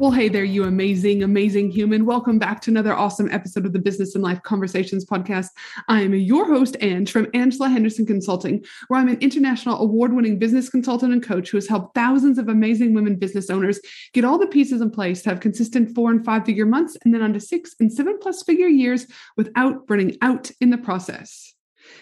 [0.00, 2.06] Well, hey there, you amazing, amazing human.
[2.06, 5.48] Welcome back to another awesome episode of the Business and Life Conversations podcast.
[5.88, 10.38] I am your host, Ange, from Angela Henderson Consulting, where I'm an international award winning
[10.38, 13.78] business consultant and coach who has helped thousands of amazing women business owners
[14.14, 17.12] get all the pieces in place to have consistent four and five figure months and
[17.12, 19.06] then on to six and seven plus figure years
[19.36, 21.49] without burning out in the process.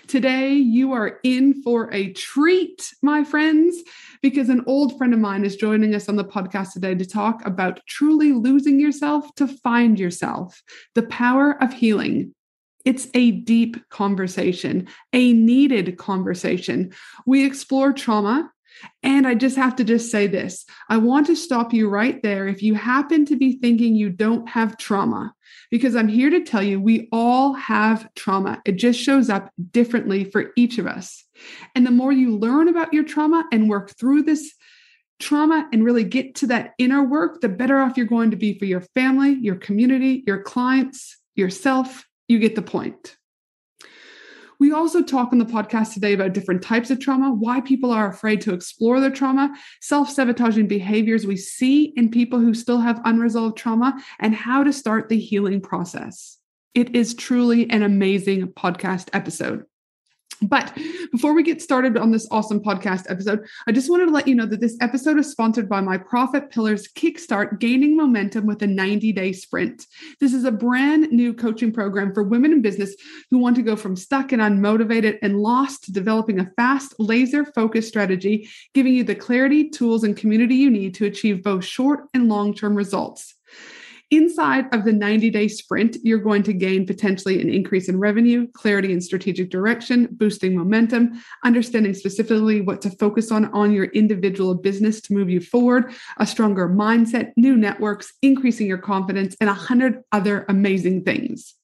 [0.09, 3.77] Today, you are in for a treat, my friends,
[4.23, 7.45] because an old friend of mine is joining us on the podcast today to talk
[7.45, 10.63] about truly losing yourself to find yourself,
[10.95, 12.35] the power of healing.
[12.87, 16.91] It's a deep conversation, a needed conversation.
[17.27, 18.51] We explore trauma,
[19.03, 20.65] and I just have to just say this.
[20.89, 24.49] I want to stop you right there if you happen to be thinking you don't
[24.49, 25.35] have trauma,
[25.71, 28.61] because I'm here to tell you we all have trauma.
[28.65, 31.25] It just shows up differently for each of us.
[31.75, 34.55] And the more you learn about your trauma and work through this
[35.21, 38.59] trauma and really get to that inner work, the better off you're going to be
[38.59, 42.05] for your family, your community, your clients, yourself.
[42.29, 43.17] You get the point.
[44.61, 48.09] We also talk on the podcast today about different types of trauma, why people are
[48.09, 53.01] afraid to explore their trauma, self sabotaging behaviors we see in people who still have
[53.05, 56.39] unresolved trauma, and how to start the healing process.
[56.75, 59.65] It is truly an amazing podcast episode.
[60.43, 60.73] But
[61.11, 64.35] before we get started on this awesome podcast episode, I just wanted to let you
[64.35, 68.67] know that this episode is sponsored by my Profit Pillars Kickstart Gaining Momentum with a
[68.67, 69.87] 90 day sprint.
[70.21, 72.95] This is a brand new coaching program for women in business
[73.31, 77.45] who want to go from stuck and unmotivated and lost to developing a fast, laser
[77.45, 82.05] focused strategy, giving you the clarity, tools, and community you need to achieve both short
[82.15, 83.38] and long term results.
[84.11, 88.47] Inside of the 90 day sprint, you're going to gain potentially an increase in revenue,
[88.55, 94.55] clarity and strategic direction, boosting momentum, understanding specifically what to focus on on your individual
[94.55, 99.55] business to move you forward, a stronger mindset, new networks, increasing your confidence, and a
[99.55, 101.55] hundred other amazing things.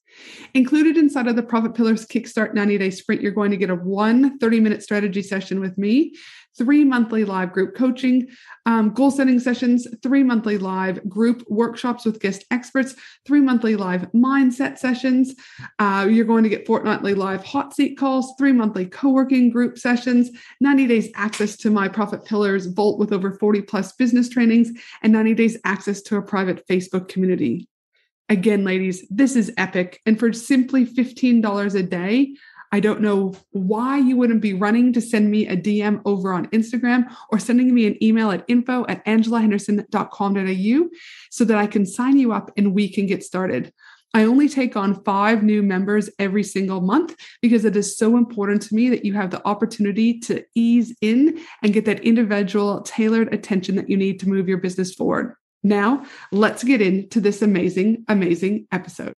[0.53, 3.75] Included inside of the Profit Pillars Kickstart 90 Day Sprint, you're going to get a
[3.75, 6.13] one 30 minute strategy session with me
[6.57, 8.27] three monthly live group coaching,
[8.65, 12.95] um, goal setting sessions, three monthly live group workshops with guest experts,
[13.25, 15.35] three monthly live mindset sessions.
[15.79, 19.77] Uh, you're going to get fortnightly live hot seat calls, three monthly co working group
[19.77, 20.29] sessions,
[20.61, 25.13] 90 days access to my Profit Pillars Vault with over 40 plus business trainings, and
[25.13, 27.67] 90 days access to a private Facebook community.
[28.27, 30.01] Again, ladies, this is epic.
[30.05, 32.35] And for simply $15 a day,
[32.75, 36.47] I don't know why you wouldn't be running to send me a DM over on
[36.47, 40.89] Instagram or sending me an email at info at angelahenderson.com.au
[41.31, 43.71] so that I can sign you up and we can get started.
[44.13, 48.61] I only take on five new members every single month because it is so important
[48.63, 53.33] to me that you have the opportunity to ease in and get that individual tailored
[53.33, 55.33] attention that you need to move your business forward.
[55.63, 59.13] Now, let's get into this amazing, amazing episode.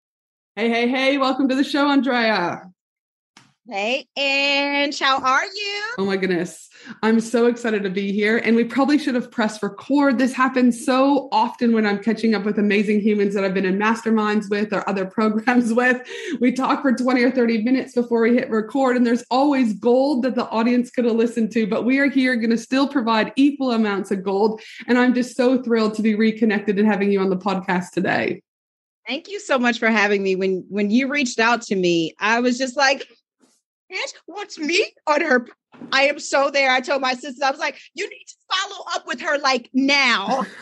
[0.57, 2.71] Hey, hey, hey, welcome to the show, Andrea.
[3.69, 5.95] Hey, and how are you?
[5.99, 6.69] Oh my goodness.
[7.03, 8.39] I'm so excited to be here.
[8.39, 10.19] And we probably should have pressed record.
[10.19, 13.77] This happens so often when I'm catching up with amazing humans that I've been in
[13.77, 16.01] masterminds with or other programs with.
[16.41, 20.23] We talk for 20 or 30 minutes before we hit record, and there's always gold
[20.23, 21.67] that the audience could have listened to.
[21.67, 24.61] But we are here going to still provide equal amounts of gold.
[24.87, 28.43] And I'm just so thrilled to be reconnected and having you on the podcast today.
[29.09, 30.37] Thank you so much for having me.
[30.37, 33.09] When when you reached out to me, I was just like,
[33.91, 35.47] Aunt wants me on her.
[35.93, 36.71] I am so there.
[36.71, 39.71] I told my sister, I was like, you need to follow up with her like
[39.73, 40.45] now.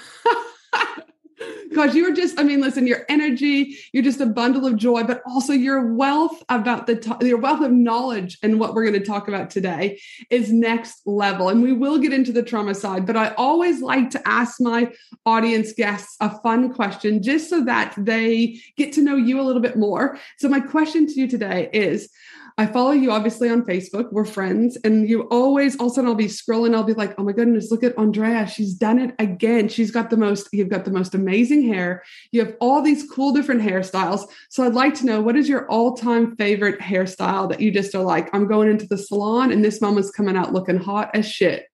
[1.68, 5.02] because you are just, I mean, listen, your energy, you're just a bundle of joy,
[5.02, 9.06] but also your wealth about the, your wealth of knowledge and what we're going to
[9.06, 10.00] talk about today
[10.30, 11.48] is next level.
[11.48, 14.92] And we will get into the trauma side, but I always like to ask my
[15.26, 19.62] audience guests a fun question just so that they get to know you a little
[19.62, 20.18] bit more.
[20.38, 22.10] So my question to you today is,
[22.56, 24.12] I follow you obviously on Facebook.
[24.12, 24.78] We're friends.
[24.84, 26.72] And you always, all of a sudden, I'll be scrolling.
[26.72, 28.46] I'll be like, oh my goodness, look at Andrea.
[28.46, 29.68] She's done it again.
[29.68, 32.04] She's got the most, you've got the most amazing hair.
[32.30, 34.28] You have all these cool different hairstyles.
[34.50, 37.92] So I'd like to know what is your all time favorite hairstyle that you just
[37.94, 41.28] are like, I'm going into the salon and this mama's coming out looking hot as
[41.28, 41.66] shit?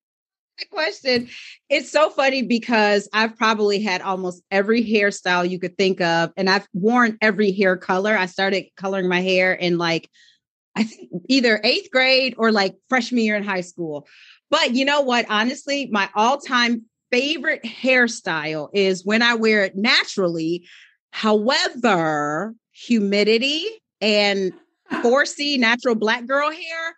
[0.70, 1.26] question.
[1.70, 6.50] It's so funny because I've probably had almost every hairstyle you could think of, and
[6.50, 8.14] I've worn every hair color.
[8.14, 10.10] I started coloring my hair in like,
[10.76, 14.06] I think either eighth grade or like freshman year in high school.
[14.50, 15.26] But you know what?
[15.28, 20.66] Honestly, my all time favorite hairstyle is when I wear it naturally.
[21.12, 23.66] However, humidity
[24.00, 24.52] and
[24.90, 26.96] 4C natural black girl hair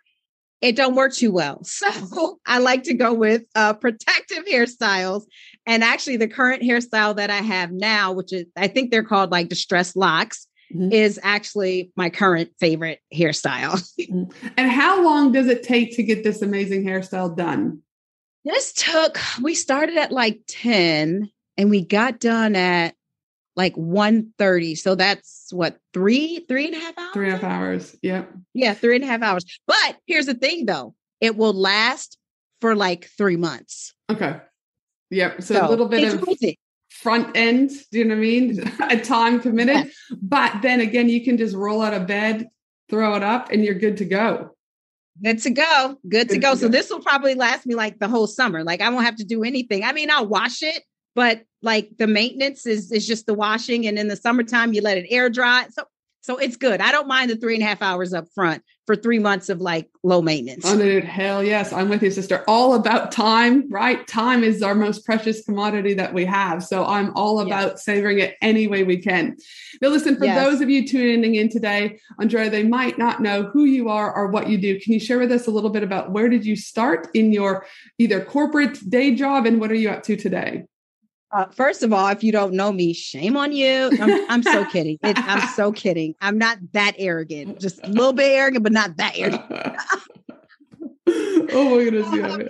[0.63, 1.61] it don't work too well.
[1.73, 5.23] So I like to go with uh, protective hairstyles.
[5.65, 9.29] And actually, the current hairstyle that I have now, which is I think they're called
[9.29, 10.91] like distressed locks, mm-hmm.
[10.91, 13.81] is actually my current favorite hairstyle.
[14.03, 14.47] Mm-hmm.
[14.57, 17.81] and how long does it take to get this amazing hairstyle done?
[18.43, 22.95] This took, we started at like 10 and we got done at
[23.55, 27.13] like 1.30 so that's what three three and a half hours?
[27.13, 27.95] Three and a half hours.
[28.01, 28.33] Yep.
[28.53, 29.45] Yeah three and a half hours.
[29.67, 30.95] But here's the thing though.
[31.21, 32.17] It will last
[32.61, 33.93] for like three months.
[34.09, 34.39] Okay.
[35.11, 35.43] Yep.
[35.43, 36.21] So, so a little bit of
[37.03, 39.91] front end do you know what i mean a time committed
[40.21, 42.47] but then again you can just roll out of bed
[42.89, 44.49] throw it up and you're good to go
[45.23, 45.99] Good to go.
[46.09, 46.55] Good, good to, go.
[46.55, 46.61] to go.
[46.61, 48.63] So this will probably last me like the whole summer.
[48.63, 49.83] Like I won't have to do anything.
[49.83, 50.83] I mean, I'll wash it,
[51.13, 54.97] but like the maintenance is is just the washing and in the summertime you let
[54.97, 55.83] it air dry so
[56.23, 56.79] so it's good.
[56.79, 59.59] I don't mind the three and a half hours up front for three months of
[59.59, 60.63] like low maintenance.
[60.65, 61.73] Oh dude hell yes.
[61.73, 62.45] I'm with you sister.
[62.47, 64.07] All about time right?
[64.07, 66.63] Time is our most precious commodity that we have.
[66.63, 67.83] So i'm all about yes.
[67.83, 69.35] savoring it any way we can.
[69.81, 70.41] Now listen for yes.
[70.41, 74.27] those of you tuning in today andrea they might not know who you are or
[74.27, 74.79] what you do.
[74.79, 77.65] Can you share with us a little bit about where did you start in your
[77.99, 80.63] either corporate day job and what are you up to today
[81.33, 83.89] uh, first of all, if you don't know me, shame on you.
[83.99, 84.99] I'm, I'm so kidding.
[85.01, 86.13] It, I'm so kidding.
[86.21, 87.59] I'm not that arrogant.
[87.59, 89.77] Just a little bit arrogant, but not that arrogant.
[91.07, 92.07] oh my goodness!
[92.13, 92.25] Yeah.
[92.25, 92.49] anyway,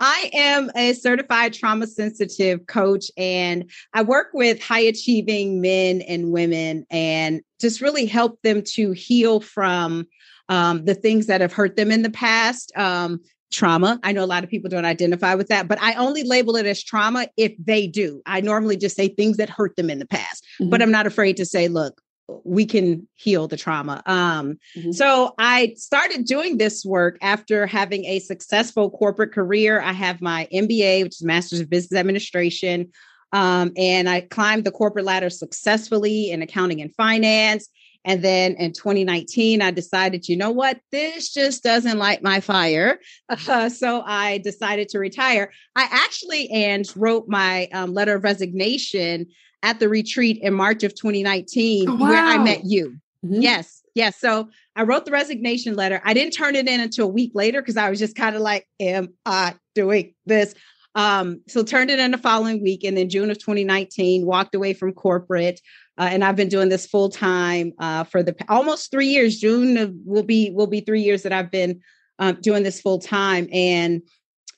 [0.00, 6.30] I am a certified trauma sensitive coach, and I work with high achieving men and
[6.30, 10.06] women, and just really help them to heal from
[10.48, 12.72] um, the things that have hurt them in the past.
[12.76, 13.20] Um,
[13.54, 14.00] trauma.
[14.02, 16.66] I know a lot of people don't identify with that, but I only label it
[16.66, 18.22] as trauma if they do.
[18.26, 20.70] I normally just say things that hurt them in the past, mm-hmm.
[20.70, 22.00] but I'm not afraid to say, look,
[22.44, 24.02] we can heal the trauma.
[24.06, 24.92] Um, mm-hmm.
[24.92, 29.80] So I started doing this work after having a successful corporate career.
[29.80, 32.90] I have my MBA, which is Master's of Business Administration.
[33.32, 37.68] Um, and I climbed the corporate ladder successfully in accounting and finance.
[38.04, 42.98] And then in 2019, I decided, you know what, this just doesn't light my fire.
[43.28, 45.52] Uh, so I decided to retire.
[45.74, 49.26] I actually and wrote my um, letter of resignation
[49.62, 52.08] at the retreat in March of 2019, oh, wow.
[52.08, 52.98] where I met you.
[53.24, 53.40] Mm-hmm.
[53.40, 54.20] Yes, yes.
[54.20, 56.02] So I wrote the resignation letter.
[56.04, 58.42] I didn't turn it in until a week later because I was just kind of
[58.42, 60.54] like, am I doing this?
[60.94, 62.84] Um, so turned it in the following week.
[62.84, 65.60] And then June of 2019, walked away from corporate.
[65.98, 69.38] Uh, and I've been doing this full time uh, for the almost three years.
[69.38, 71.80] June will be will be three years that I've been
[72.18, 74.02] um, doing this full time, and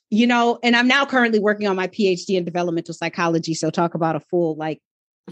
[0.09, 3.53] you know, and I'm now currently working on my PhD in developmental psychology.
[3.53, 4.81] So talk about a full like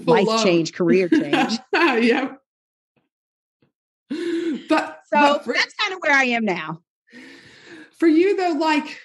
[0.04, 0.44] full life love.
[0.44, 1.58] change, career change.
[1.72, 2.34] yeah.
[4.68, 6.80] But so but for, that's kind of where I am now.
[7.98, 8.98] For you though, like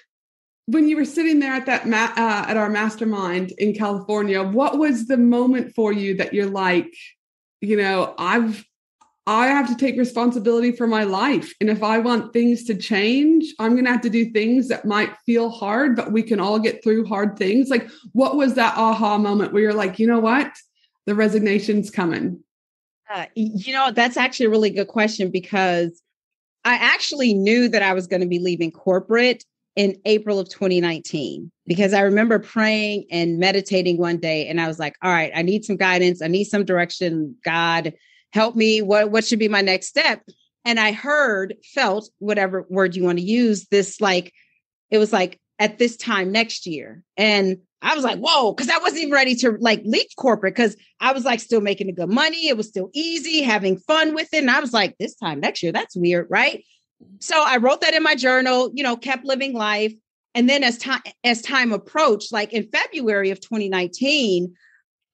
[0.70, 4.78] when you were sitting there at that ma- uh, at our mastermind in California, what
[4.78, 6.92] was the moment for you that you're like,
[7.60, 8.64] you know, I've
[9.26, 11.52] I have to take responsibility for my life.
[11.60, 14.84] And if I want things to change, I'm going to have to do things that
[14.84, 17.68] might feel hard, but we can all get through hard things.
[17.68, 20.50] Like, what was that aha moment where you're like, you know what?
[21.06, 22.42] The resignation's coming?
[23.12, 26.02] Uh, you know, that's actually a really good question because
[26.64, 29.44] I actually knew that I was going to be leaving corporate
[29.76, 34.78] in April of 2019 because I remember praying and meditating one day and I was
[34.78, 37.36] like, all right, I need some guidance, I need some direction.
[37.44, 37.94] God,
[38.32, 38.82] help me.
[38.82, 40.22] What what should be my next step?
[40.64, 44.32] And I heard, felt, whatever word you want to use, this like
[44.90, 47.02] it was like at this time next year.
[47.16, 50.76] And I was like, whoa, because I wasn't even ready to like leave corporate because
[51.00, 52.48] I was like still making the good money.
[52.48, 54.38] It was still easy, having fun with it.
[54.38, 56.62] And I was like, this time next year, that's weird, right?
[57.18, 59.92] So I wrote that in my journal, you know, kept living life.
[60.34, 64.54] And then as time as time approached, like in February of 2019,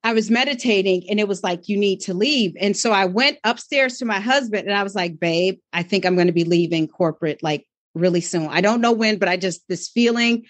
[0.04, 2.54] I was meditating and it was like, you need to leave.
[2.60, 6.04] And so I went upstairs to my husband and I was like, babe, I think
[6.04, 8.46] I'm going to be leaving corporate like really soon.
[8.48, 10.44] I don't know when, but I just this feeling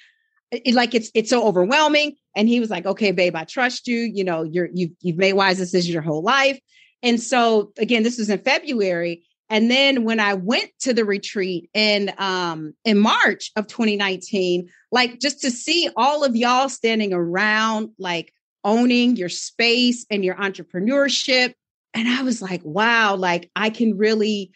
[0.50, 2.16] it, like it's it's so overwhelming.
[2.34, 3.98] And he was like, okay, babe, I trust you.
[3.98, 6.58] You know, you're you've you've made wise decisions your whole life.
[7.02, 9.22] And so again, this was in February.
[9.48, 15.20] And then when I went to the retreat in um in March of 2019, like
[15.20, 18.32] just to see all of y'all standing around, like
[18.64, 21.54] owning your space and your entrepreneurship.
[21.94, 24.50] And I was like, wow, like I can really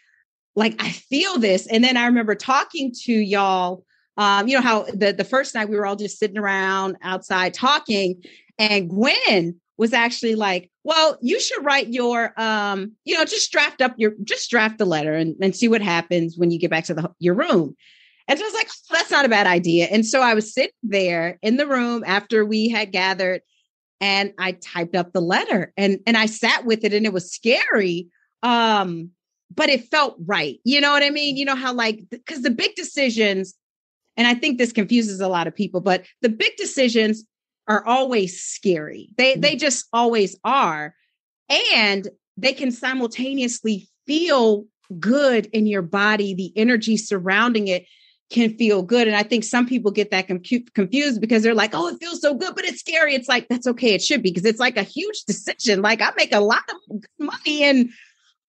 [0.56, 1.66] like I feel this.
[1.66, 3.85] And then I remember talking to y'all.
[4.16, 7.54] Um, you know how the, the first night we were all just sitting around outside
[7.54, 8.23] talking,
[8.59, 13.80] and Gwen was actually like, well, you should write your, um, you know, just draft
[13.80, 16.84] up your, just draft the letter and, and see what happens when you get back
[16.84, 17.75] to the, your room.
[18.28, 19.87] And so I was like, oh, that's not a bad idea.
[19.87, 23.40] And so I was sitting there in the room after we had gathered
[24.02, 27.32] and I typed up the letter and, and I sat with it and it was
[27.32, 28.08] scary.
[28.42, 29.12] Um,
[29.52, 30.60] but it felt right.
[30.62, 31.38] You know what I mean?
[31.38, 33.54] You know how like, because the big decisions,
[34.18, 37.25] and I think this confuses a lot of people, but the big decisions
[37.70, 39.08] are always scary.
[39.16, 39.40] They mm-hmm.
[39.40, 40.94] they just always are.
[41.72, 44.66] And they can simultaneously feel
[44.98, 46.34] good in your body.
[46.34, 47.86] The energy surrounding it
[48.30, 49.06] can feel good.
[49.08, 50.42] And I think some people get that com-
[50.74, 53.14] confused because they're like, oh, it feels so good, but it's scary.
[53.14, 53.94] It's like, that's okay.
[53.94, 55.82] It should be because it's like a huge decision.
[55.82, 57.90] Like, I make a lot of money and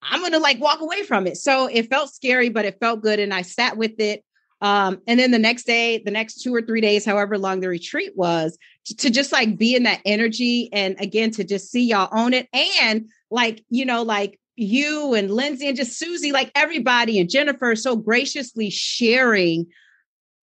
[0.03, 1.37] I'm going to like walk away from it.
[1.37, 3.19] So it felt scary, but it felt good.
[3.19, 4.23] And I sat with it.
[4.61, 7.69] Um, and then the next day, the next two or three days, however long the
[7.69, 12.09] retreat was, to, just like be in that energy and again to just see y'all
[12.11, 12.47] own it.
[12.81, 17.75] And like, you know, like you and Lindsay and just Susie, like everybody and Jennifer
[17.75, 19.67] so graciously sharing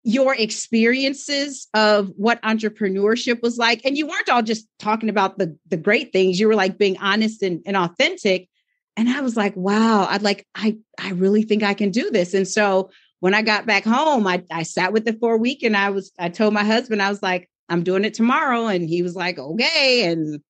[0.04, 3.84] your experiences of what entrepreneurship was like.
[3.84, 6.40] And you weren't all just talking about the, the great things.
[6.40, 8.48] You were like being honest and, and authentic.
[8.96, 12.32] And I was like, wow, I'd like, I, I really think I can do this.
[12.32, 12.90] And so
[13.20, 15.90] when I got back home, I, I sat with it for a week and I
[15.90, 18.66] was, I told my husband, I was like, I'm doing it tomorrow.
[18.66, 20.04] And he was like, okay.
[20.04, 20.40] And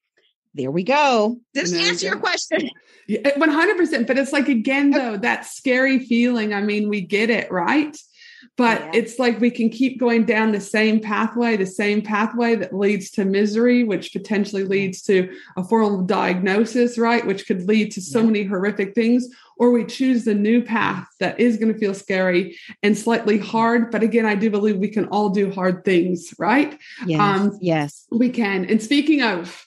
[0.54, 1.38] there we go.
[1.54, 2.70] Does answer your question?
[3.06, 4.06] Yeah, 100%.
[4.06, 6.52] But it's like, again, though, that scary feeling.
[6.52, 7.96] I mean, we get it, right?
[8.56, 8.90] But yeah.
[8.94, 13.10] it's like we can keep going down the same pathway, the same pathway that leads
[13.12, 17.26] to misery, which potentially leads to a formal diagnosis, right?
[17.26, 18.26] Which could lead to so yeah.
[18.26, 19.28] many horrific things
[19.58, 23.90] or we choose the new path that is going to feel scary and slightly hard.
[23.90, 26.78] But again, I do believe we can all do hard things, right?
[27.04, 27.20] Yes.
[27.20, 28.06] Um, yes.
[28.10, 28.64] We can.
[28.66, 29.66] And speaking of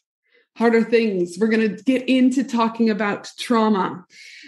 [0.56, 4.06] harder things, we're going to get into talking about trauma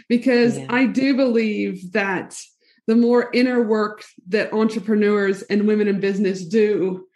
[0.08, 0.68] because yeah.
[0.70, 2.40] I do believe that
[2.88, 7.08] the more inner work that entrepreneurs and women in business do,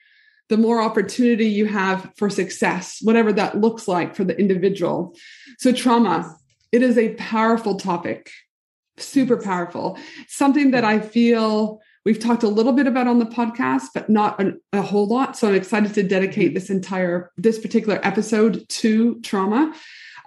[0.49, 5.13] the more opportunity you have for success, whatever that looks like for the individual.
[5.59, 6.37] So, trauma,
[6.71, 8.31] it is a powerful topic,
[8.97, 9.97] super powerful.
[10.27, 14.41] Something that I feel we've talked a little bit about on the podcast, but not
[14.41, 15.35] a, a whole lot.
[15.37, 16.53] So I'm excited to dedicate mm-hmm.
[16.53, 19.73] this entire, this particular episode to trauma.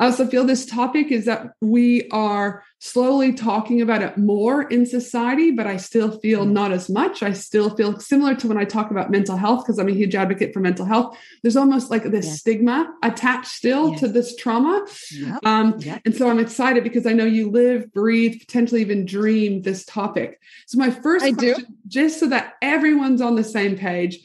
[0.00, 4.86] I also feel this topic is that we are slowly talking about it more in
[4.86, 6.52] society, but I still feel mm.
[6.52, 7.22] not as much.
[7.22, 10.14] I still feel similar to when I talk about mental health, because I'm a huge
[10.14, 11.18] advocate for mental health.
[11.42, 12.40] There's almost like this yes.
[12.40, 14.00] stigma attached still yes.
[14.00, 14.86] to this trauma.
[15.12, 15.38] Yep.
[15.44, 16.00] Um, yep.
[16.06, 20.40] And so I'm excited because I know you live, breathe, potentially even dream this topic.
[20.66, 21.74] So my first I question, do.
[21.88, 24.18] just so that everyone's on the same page,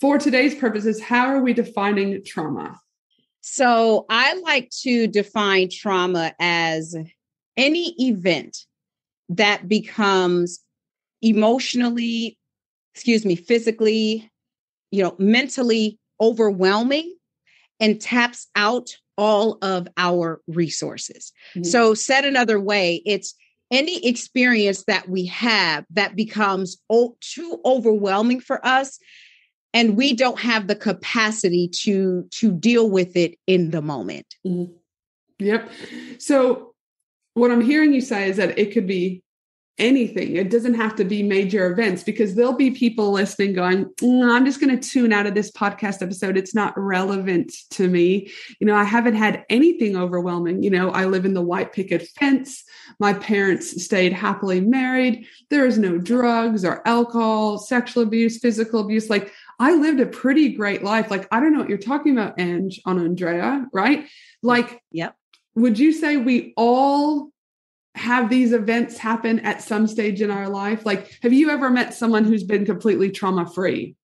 [0.00, 2.79] for today's purposes, how are we defining trauma?
[3.40, 6.94] So I like to define trauma as
[7.56, 8.58] any event
[9.30, 10.60] that becomes
[11.22, 12.38] emotionally,
[12.94, 14.30] excuse me, physically,
[14.90, 17.14] you know, mentally overwhelming
[17.78, 21.32] and taps out all of our resources.
[21.54, 21.64] Mm-hmm.
[21.64, 23.34] So, said another way, it's
[23.70, 28.98] any experience that we have that becomes o- too overwhelming for us
[29.72, 34.26] and we don't have the capacity to to deal with it in the moment.
[34.46, 34.72] Mm-hmm.
[35.38, 35.70] yep.
[36.18, 36.74] So
[37.34, 39.22] what i'm hearing you say is that it could be
[39.78, 40.36] anything.
[40.36, 44.44] It doesn't have to be major events because there'll be people listening going mm, i'm
[44.44, 46.36] just going to tune out of this podcast episode.
[46.36, 48.30] It's not relevant to me.
[48.60, 50.62] You know i haven't had anything overwhelming.
[50.62, 52.62] You know i live in the white picket fence.
[52.98, 55.26] My parents stayed happily married.
[55.48, 59.08] There is no drugs or alcohol sexual abuse physical abuse.
[59.08, 61.10] Like I lived a pretty great life.
[61.10, 64.06] Like, I don't know what you're talking about, Ange, on Andrea, right?
[64.42, 65.14] Like, yep.
[65.54, 67.30] Would you say we all
[67.94, 70.86] have these events happen at some stage in our life?
[70.86, 73.96] Like, have you ever met someone who's been completely trauma free?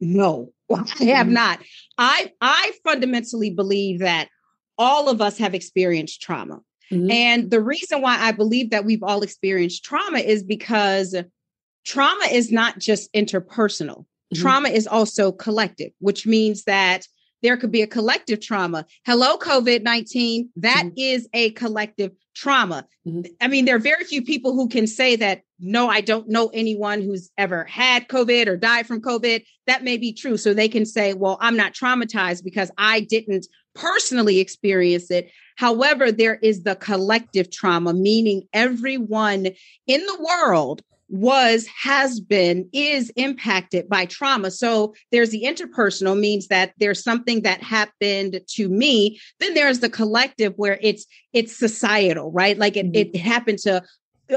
[0.00, 0.52] No,
[1.00, 1.60] I have not.
[1.96, 4.28] I I fundamentally believe that
[4.76, 6.60] all of us have experienced trauma.
[6.90, 7.10] Mm-hmm.
[7.10, 11.14] And the reason why I believe that we've all experienced trauma is because
[11.84, 14.06] trauma is not just interpersonal.
[14.32, 14.42] Mm-hmm.
[14.42, 17.06] Trauma is also collective, which means that
[17.42, 18.84] there could be a collective trauma.
[19.06, 20.50] Hello, COVID 19.
[20.56, 20.94] That mm-hmm.
[20.96, 22.86] is a collective trauma.
[23.06, 23.32] Mm-hmm.
[23.40, 26.50] I mean, there are very few people who can say that, no, I don't know
[26.52, 29.44] anyone who's ever had COVID or died from COVID.
[29.66, 30.36] That may be true.
[30.36, 35.30] So they can say, well, I'm not traumatized because I didn't personally experience it.
[35.56, 39.48] However, there is the collective trauma, meaning everyone
[39.86, 44.50] in the world was, has been, is impacted by trauma.
[44.50, 49.20] So there's the interpersonal means that there's something that happened to me.
[49.40, 52.58] Then there's the collective where it's, it's societal, right?
[52.58, 53.16] Like it, mm-hmm.
[53.16, 53.82] it happened to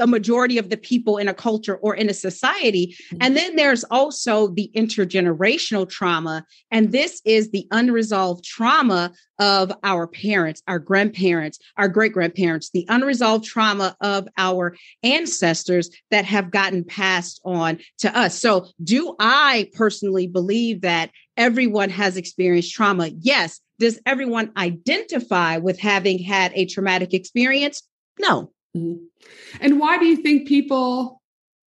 [0.00, 2.96] a majority of the people in a culture or in a society.
[3.06, 3.16] Mm-hmm.
[3.20, 6.44] And then there's also the intergenerational trauma.
[6.70, 12.86] And this is the unresolved trauma of our parents, our grandparents, our great grandparents, the
[12.88, 18.38] unresolved trauma of our ancestors that have gotten passed on to us.
[18.38, 23.10] So, do I personally believe that everyone has experienced trauma?
[23.20, 23.60] Yes.
[23.78, 27.82] Does everyone identify with having had a traumatic experience?
[28.20, 28.52] No.
[28.74, 31.20] And why do you think people?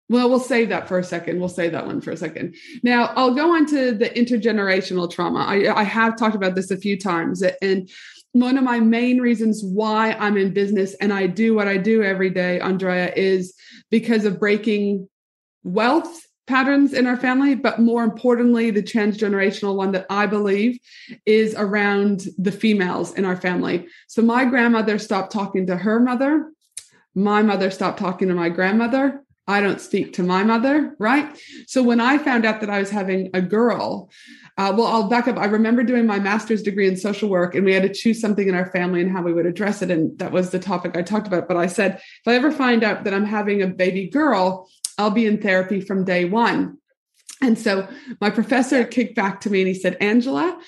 [0.09, 1.39] Well, we'll save that for a second.
[1.39, 2.55] We'll save that one for a second.
[2.83, 5.39] Now, I'll go on to the intergenerational trauma.
[5.39, 7.41] I, I have talked about this a few times.
[7.61, 7.89] And
[8.33, 12.03] one of my main reasons why I'm in business and I do what I do
[12.03, 13.53] every day, Andrea, is
[13.89, 15.07] because of breaking
[15.63, 20.77] wealth patterns in our family, but more importantly, the transgenerational one that I believe
[21.25, 23.87] is around the females in our family.
[24.07, 26.51] So my grandmother stopped talking to her mother
[27.15, 29.23] my mother stopped talking to my grandmother.
[29.47, 31.37] I don't speak to my mother, right?
[31.67, 34.09] So when I found out that I was having a girl,
[34.57, 35.37] uh, well, I'll back up.
[35.37, 38.47] I remember doing my master's degree in social work, and we had to choose something
[38.47, 39.89] in our family and how we would address it.
[39.89, 41.47] And that was the topic I talked about.
[41.47, 45.11] But I said, if I ever find out that I'm having a baby girl, I'll
[45.11, 46.77] be in therapy from day one.
[47.41, 47.87] And so
[48.19, 50.59] my professor kicked back to me and he said, Angela,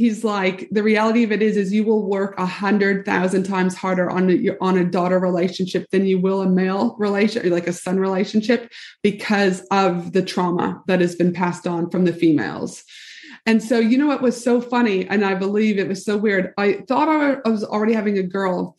[0.00, 3.74] he's like the reality of it is is you will work a hundred thousand times
[3.74, 7.72] harder on a, on a daughter relationship than you will a male relationship like a
[7.74, 12.82] son relationship because of the trauma that has been passed on from the females.
[13.44, 15.06] And so you know what was so funny?
[15.06, 16.54] And i believe it was so weird.
[16.56, 17.10] I thought
[17.46, 18.78] i was already having a girl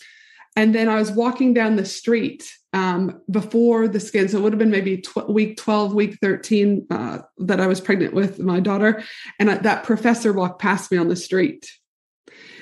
[0.55, 4.29] and then i was walking down the street um, before the skin.
[4.29, 7.81] So it would have been maybe tw- week 12, week 13 uh, that I was
[7.81, 9.03] pregnant with my daughter.
[9.39, 11.71] And I, that professor walked past me on the street.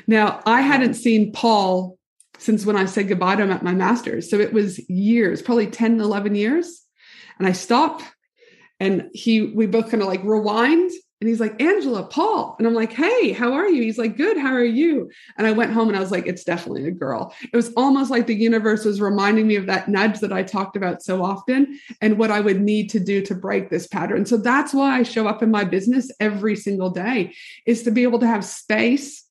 [0.08, 1.98] Now, I hadn't seen Paul
[2.40, 4.30] since when I said goodbye to him at my master's.
[4.30, 6.84] So it was years, probably 10, 11 years.
[7.38, 8.02] And I stop
[8.80, 10.92] and he, we both kind of like rewind
[11.22, 12.56] and he's like, Angela, Paul.
[12.58, 13.84] And I'm like, hey, how are you?
[13.84, 14.38] He's like, good.
[14.38, 15.12] How are you?
[15.38, 17.34] And I went home and I was like, it's definitely a girl.
[17.42, 20.78] It was almost like the universe was reminding me of that nudge that I talked
[20.78, 24.26] about so often and what I would need to do to break this pattern.
[24.26, 28.04] So that's why I show up in my business every single day is to be
[28.04, 29.26] able to have space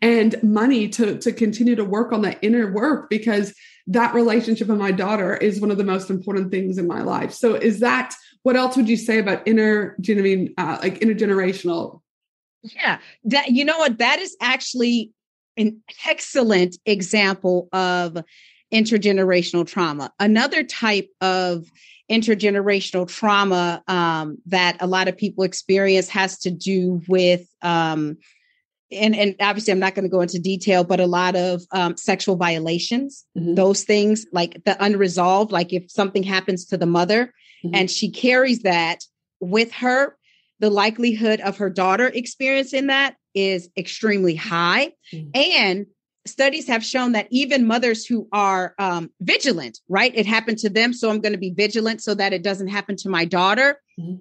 [0.00, 3.54] and money to, to continue to work on that inner work because
[3.86, 7.32] that relationship with my daughter is one of the most important things in my life.
[7.32, 10.54] So is that what else would you say about inner, do you know I mean,
[10.58, 12.00] uh, like intergenerational?
[12.62, 15.12] Yeah, that you know what that is actually
[15.56, 18.18] an excellent example of
[18.72, 20.12] intergenerational trauma.
[20.18, 21.66] Another type of
[22.10, 28.16] intergenerational trauma um, that a lot of people experience has to do with um,
[28.90, 31.96] and, and obviously I'm not going to go into detail, but a lot of um,
[31.96, 33.54] sexual violations, mm-hmm.
[33.54, 37.32] those things like the unresolved, like if something happens to the mother
[37.64, 37.74] mm-hmm.
[37.74, 39.04] and she carries that
[39.40, 40.16] with her,
[40.60, 44.92] the likelihood of her daughter experiencing that is extremely high.
[45.12, 45.30] Mm-hmm.
[45.34, 45.86] And
[46.26, 50.12] studies have shown that even mothers who are um, vigilant, right?
[50.14, 50.92] It happened to them.
[50.92, 53.80] So I'm going to be vigilant so that it doesn't happen to my daughter.
[53.98, 54.16] Mm-hmm.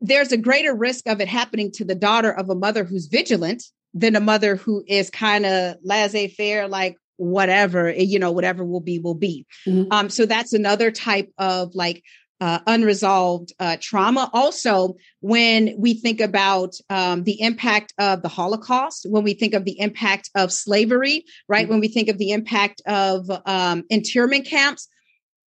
[0.00, 3.62] There's a greater risk of it happening to the daughter of a mother who's vigilant
[3.94, 8.64] than a mother who is kind of laissez faire, like whatever, eh, you know, whatever
[8.64, 9.46] will be, will be.
[9.66, 9.92] Mm-hmm.
[9.92, 12.02] Um, so that's another type of like
[12.40, 14.30] uh, unresolved uh, trauma.
[14.32, 19.64] Also, when we think about um, the impact of the Holocaust, when we think of
[19.64, 21.64] the impact of slavery, right?
[21.64, 21.70] Mm-hmm.
[21.70, 24.88] When we think of the impact of um, internment camps,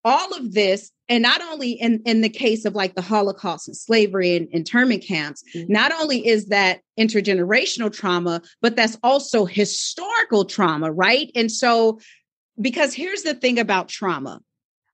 [0.04, 3.76] all of this, and not only in, in the case of like the Holocaust and
[3.76, 5.72] slavery and internment camps, mm-hmm.
[5.72, 11.30] not only is that intergenerational trauma, but that's also historical trauma, right?
[11.34, 12.00] And so,
[12.60, 14.40] because here's the thing about trauma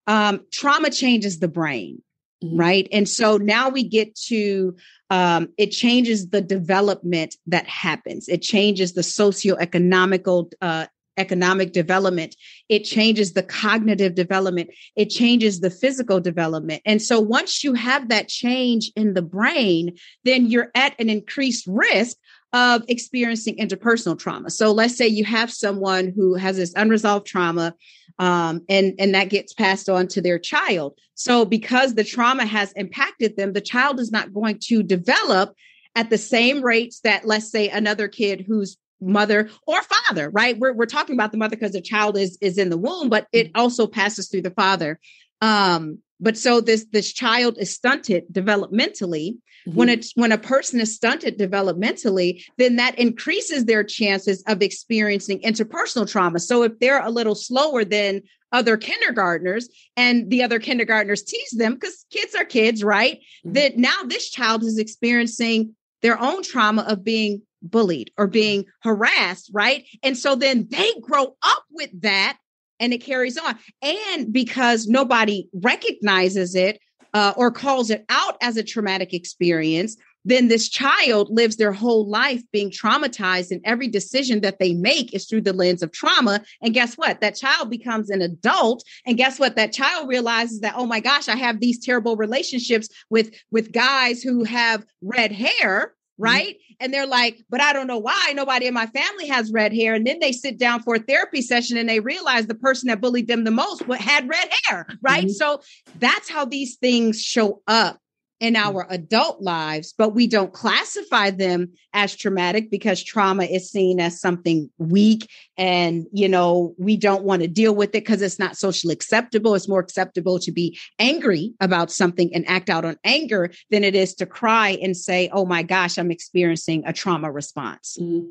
[0.08, 2.02] um, trauma changes the brain.
[2.42, 2.56] Mm-hmm.
[2.56, 2.88] Right.
[2.92, 4.76] And so now we get to
[5.10, 8.28] um, it changes the development that happens.
[8.28, 12.36] It changes the socioeconomical uh, economic development.
[12.68, 14.70] It changes the cognitive development.
[14.94, 16.82] It changes the physical development.
[16.86, 21.66] And so once you have that change in the brain, then you're at an increased
[21.66, 22.16] risk
[22.52, 24.48] of experiencing interpersonal trauma.
[24.48, 27.74] So let's say you have someone who has this unresolved trauma
[28.18, 30.98] um, and, and that gets passed on to their child.
[31.14, 35.54] So because the trauma has impacted them, the child is not going to develop
[35.94, 40.58] at the same rates that let's say another kid whose mother or father, right?
[40.58, 43.28] We're, we're talking about the mother because the child is, is in the womb, but
[43.32, 43.60] it mm-hmm.
[43.60, 44.98] also passes through the father.
[45.40, 49.74] Um, but so this this child is stunted developmentally mm-hmm.
[49.74, 55.40] when it's when a person is stunted developmentally then that increases their chances of experiencing
[55.40, 61.22] interpersonal trauma so if they're a little slower than other kindergartners and the other kindergartners
[61.22, 63.52] tease them because kids are kids right mm-hmm.
[63.52, 69.50] that now this child is experiencing their own trauma of being bullied or being harassed
[69.52, 72.38] right and so then they grow up with that
[72.80, 73.58] and it carries on.
[73.82, 76.80] And because nobody recognizes it
[77.14, 82.06] uh, or calls it out as a traumatic experience, then this child lives their whole
[82.06, 86.42] life being traumatized, and every decision that they make is through the lens of trauma.
[86.60, 87.20] And guess what?
[87.20, 89.56] That child becomes an adult, and guess what?
[89.56, 94.22] That child realizes that, oh my gosh, I have these terrible relationships with with guys
[94.22, 95.94] who have red hair.
[96.18, 96.56] Right?
[96.56, 96.74] Mm-hmm.
[96.80, 99.94] And they're like, but I don't know why nobody in my family has red hair.
[99.94, 103.00] And then they sit down for a therapy session and they realize the person that
[103.00, 105.24] bullied them the most had red hair, right?
[105.24, 105.32] Mm-hmm.
[105.32, 105.60] So
[105.98, 108.00] that's how these things show up
[108.40, 108.64] in mm.
[108.64, 114.20] our adult lives, but we don't classify them as traumatic because trauma is seen as
[114.20, 118.56] something weak and, you know, we don't want to deal with it because it's not
[118.56, 119.54] socially acceptable.
[119.54, 123.94] It's more acceptable to be angry about something and act out on anger than it
[123.94, 127.96] is to cry and say, oh my gosh, I'm experiencing a trauma response.
[128.00, 128.26] Mm-hmm.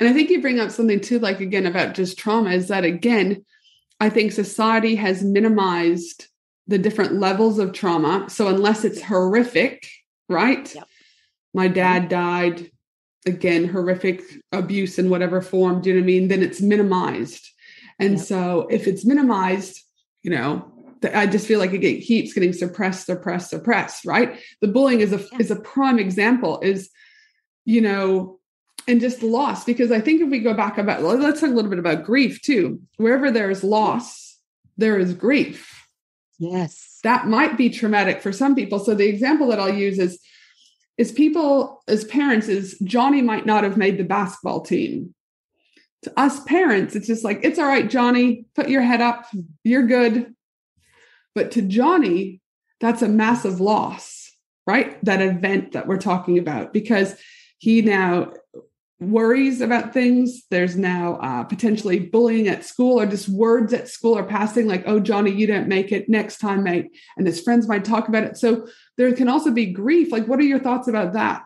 [0.00, 2.84] And I think you bring up something too, like again, about just trauma is that
[2.84, 3.44] again,
[4.00, 6.28] I think society has minimized
[6.66, 8.26] the different levels of trauma.
[8.28, 9.88] So unless it's horrific,
[10.28, 10.72] right?
[10.74, 10.88] Yep.
[11.52, 12.08] My dad mm-hmm.
[12.08, 12.70] died,
[13.26, 14.22] again, horrific
[14.52, 16.28] abuse in whatever form, do you know what I mean?
[16.28, 17.48] Then it's minimized.
[17.98, 18.26] And yep.
[18.26, 19.80] so if it's minimized,
[20.22, 20.70] you know,
[21.12, 24.40] I just feel like it keeps getting suppressed, suppressed, suppressed, right?
[24.62, 25.38] The bullying is a yeah.
[25.38, 26.88] is a prime example, is
[27.66, 28.38] you know,
[28.88, 29.64] and just loss.
[29.64, 32.40] Because I think if we go back about let's talk a little bit about grief
[32.40, 32.80] too.
[32.96, 34.38] Wherever there is loss,
[34.78, 35.83] there is grief
[36.38, 36.98] Yes.
[37.04, 38.78] That might be traumatic for some people.
[38.78, 40.18] So the example that I'll use is
[40.96, 45.14] is people as parents is Johnny might not have made the basketball team.
[46.02, 49.26] To us parents, it's just like, it's all right, Johnny, put your head up.
[49.64, 50.34] You're good.
[51.34, 52.40] But to Johnny,
[52.80, 54.30] that's a massive loss,
[54.66, 55.02] right?
[55.04, 57.16] That event that we're talking about, because
[57.58, 58.32] he now
[59.10, 60.42] worries about things.
[60.50, 64.84] There's now uh, potentially bullying at school or just words at school are passing like,
[64.86, 66.96] oh, Johnny, you didn't make it next time, mate.
[67.16, 68.36] And his friends might talk about it.
[68.36, 70.12] So there can also be grief.
[70.12, 71.44] Like, what are your thoughts about that?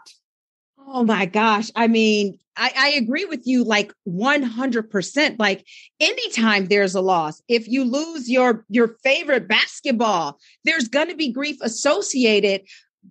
[0.91, 1.71] Oh my gosh.
[1.77, 5.37] I mean, I, I, agree with you like 100%.
[5.39, 5.67] Like
[6.01, 11.31] anytime there's a loss, if you lose your your favorite basketball, there's going to be
[11.31, 12.63] grief associated,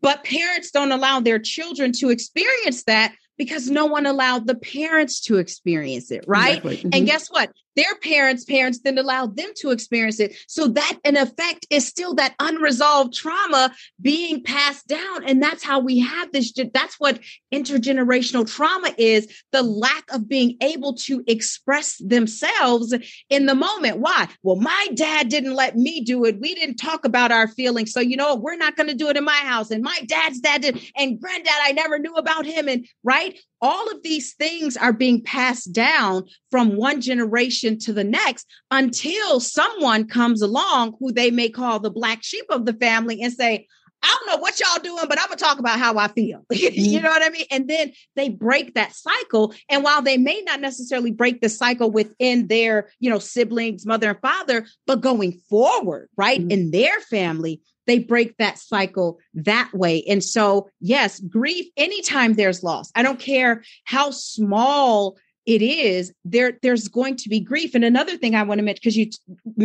[0.01, 5.21] but parents don't allow their children to experience that because no one allowed the parents
[5.21, 6.58] to experience it, right?
[6.58, 6.78] Exactly.
[6.78, 6.89] Mm-hmm.
[6.93, 7.52] And guess what?
[7.78, 10.36] Their parents' parents then allowed them to experience it.
[10.48, 15.24] So that in effect is still that unresolved trauma being passed down.
[15.26, 16.52] And that's how we have this.
[16.74, 17.20] That's what
[17.54, 22.94] intergenerational trauma is the lack of being able to express themselves
[23.30, 24.00] in the moment.
[24.00, 24.28] Why?
[24.44, 26.40] Well, my dad didn't let me do it.
[26.40, 27.94] We didn't talk about our feelings.
[27.94, 29.72] So, you know, we're not going to do it in my house.
[29.72, 30.82] And my dad's dad did.
[30.96, 32.68] And granddad, I never knew about him.
[32.68, 38.04] And right all of these things are being passed down from one generation to the
[38.04, 43.22] next until someone comes along who they may call the black sheep of the family
[43.22, 43.67] and say,
[44.04, 46.46] I don't know what y'all doing, but I'm gonna talk about how I feel.
[46.52, 47.04] you mm-hmm.
[47.04, 47.46] know what I mean?
[47.50, 49.54] And then they break that cycle.
[49.70, 54.12] And while they may not necessarily break the cycle within their, you know, siblings, mother
[54.12, 56.52] and father, but going forward, right, mm-hmm.
[56.52, 60.04] in their family, they break that cycle that way.
[60.08, 66.60] And so, yes, grief, anytime there's loss, I don't care how small it is there
[66.62, 67.73] there's going to be grief.
[67.73, 69.10] And another thing i want to mention because you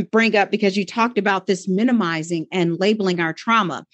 [0.04, 3.84] bring up because you talked about this minimizing and labeling our trauma.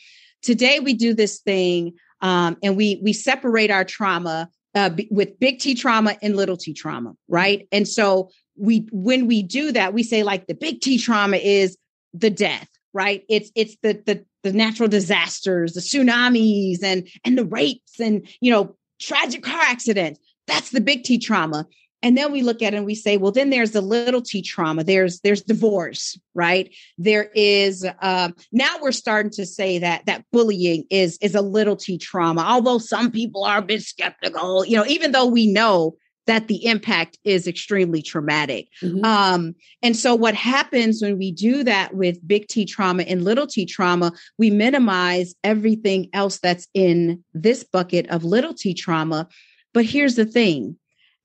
[0.43, 5.41] Today we do this thing um, and we we separate our trauma uh, b- with
[5.41, 7.67] big t trauma and little t trauma right?
[7.73, 11.79] And so we when we do that we say like the big t trauma is
[12.13, 13.23] the death right?
[13.29, 18.51] It's it's the the the natural disasters, the tsunamis and and the rapes and you
[18.51, 20.19] know tragic car accidents.
[20.49, 21.65] That's the big T trauma.
[22.03, 24.43] and then we look at it and we say well then there's the little t
[24.43, 30.25] trauma there's there's divorce right there is um, now we're starting to say that that
[30.33, 34.77] bullying is is a little t trauma although some people are a bit skeptical you
[34.77, 35.97] know even though we know
[36.29, 39.05] that the impact is extremely traumatic mm-hmm.
[39.05, 43.47] um, and so what happens when we do that with big t trauma and little
[43.47, 49.27] t trauma we minimize everything else that's in this bucket of little t trauma
[49.75, 50.77] but here's the thing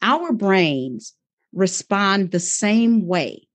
[0.02, 1.13] our brains
[1.54, 3.48] respond the same way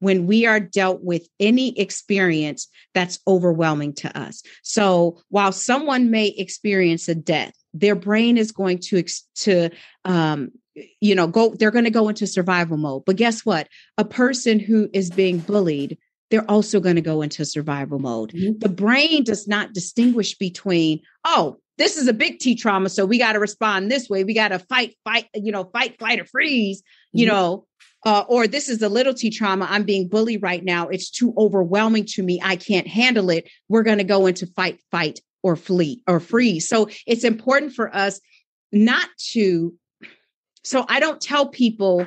[0.00, 4.42] when we are dealt with any experience that's overwhelming to us.
[4.62, 9.04] So while someone may experience a death, their brain is going to
[9.36, 9.70] to
[10.04, 10.50] um,
[11.00, 13.04] you know go they're going to go into survival mode.
[13.04, 13.68] But guess what?
[13.96, 15.98] A person who is being bullied,
[16.30, 18.32] they're also going to go into survival mode.
[18.32, 18.58] Mm-hmm.
[18.58, 22.88] The brain does not distinguish between, oh, this is a big T trauma.
[22.88, 24.24] So we got to respond this way.
[24.24, 27.34] We got to fight, fight, you know, fight, flight, or freeze, you mm-hmm.
[27.34, 27.66] know,
[28.04, 29.66] uh, or this is a little T trauma.
[29.70, 30.88] I'm being bullied right now.
[30.88, 32.40] It's too overwhelming to me.
[32.42, 33.48] I can't handle it.
[33.68, 36.68] We're going to go into fight, fight, or flee or freeze.
[36.68, 38.20] So it's important for us
[38.72, 39.74] not to.
[40.64, 42.06] So I don't tell people,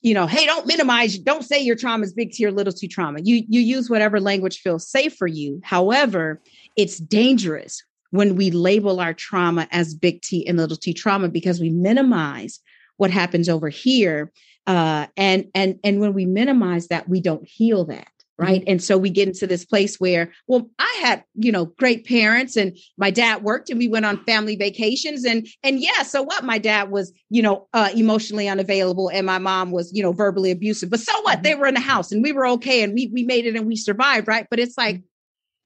[0.00, 2.88] you know, hey, don't minimize, don't say your trauma is big T or little T
[2.88, 3.20] trauma.
[3.22, 5.60] You you use whatever language feels safe for you.
[5.62, 6.40] However,
[6.76, 11.60] it's dangerous when we label our trauma as big T and little t trauma because
[11.60, 12.60] we minimize
[12.96, 14.32] what happens over here.
[14.66, 18.70] Uh, and and and when we minimize that, we don't heal that right mm-hmm.
[18.70, 22.56] and so we get into this place where well i had you know great parents
[22.56, 26.44] and my dad worked and we went on family vacations and and yeah so what
[26.44, 30.50] my dad was you know uh, emotionally unavailable and my mom was you know verbally
[30.50, 31.42] abusive but so what mm-hmm.
[31.42, 33.66] they were in the house and we were okay and we we made it and
[33.66, 35.06] we survived right but it's like mm-hmm.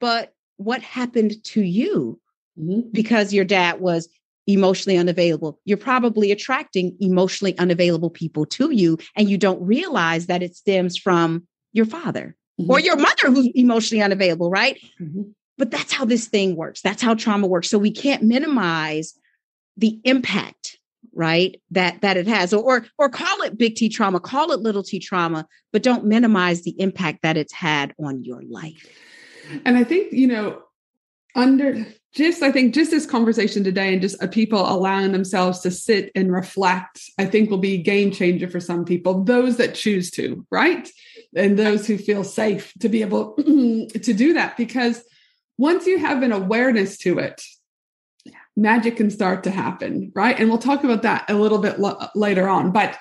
[0.00, 2.18] but what happened to you
[2.58, 2.80] mm-hmm.
[2.92, 4.08] because your dad was
[4.48, 5.60] emotionally unavailable.
[5.64, 10.96] You're probably attracting emotionally unavailable people to you, and you don't realize that it stems
[10.96, 12.70] from your father mm-hmm.
[12.70, 14.78] or your mother who's emotionally unavailable, right?
[15.00, 15.22] Mm-hmm.
[15.58, 16.80] But that's how this thing works.
[16.80, 17.68] That's how trauma works.
[17.68, 19.14] So we can't minimize
[19.76, 20.78] the impact
[21.14, 24.60] right that that it has or, or or call it big t trauma call it
[24.60, 28.86] little t trauma but don't minimize the impact that it's had on your life
[29.66, 30.62] and i think you know
[31.34, 36.10] under just i think just this conversation today and just people allowing themselves to sit
[36.14, 40.10] and reflect i think will be a game changer for some people those that choose
[40.10, 40.90] to right?
[41.34, 45.02] And those who feel safe to be able to do that because
[45.56, 47.42] once you have an awareness to it
[48.54, 50.38] magic can start to happen right?
[50.38, 52.72] And we'll talk about that a little bit lo- later on.
[52.72, 52.98] But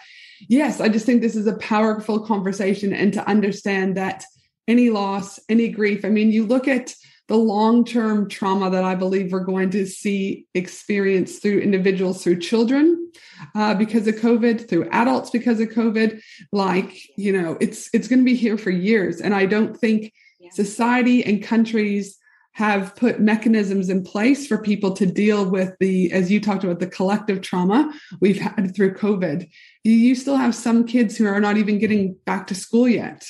[0.49, 4.23] yes i just think this is a powerful conversation and to understand that
[4.67, 6.95] any loss any grief i mean you look at
[7.31, 12.39] the long term trauma that I believe we're going to see experienced through individuals, through
[12.39, 13.09] children
[13.55, 16.21] uh, because of COVID, through adults because of COVID.
[16.51, 19.21] Like, you know, it's it's going to be here for years.
[19.21, 20.49] And I don't think yeah.
[20.51, 22.17] society and countries
[22.51, 26.81] have put mechanisms in place for people to deal with the, as you talked about,
[26.81, 29.49] the collective trauma we've had through COVID.
[29.85, 33.25] You still have some kids who are not even getting back to school yet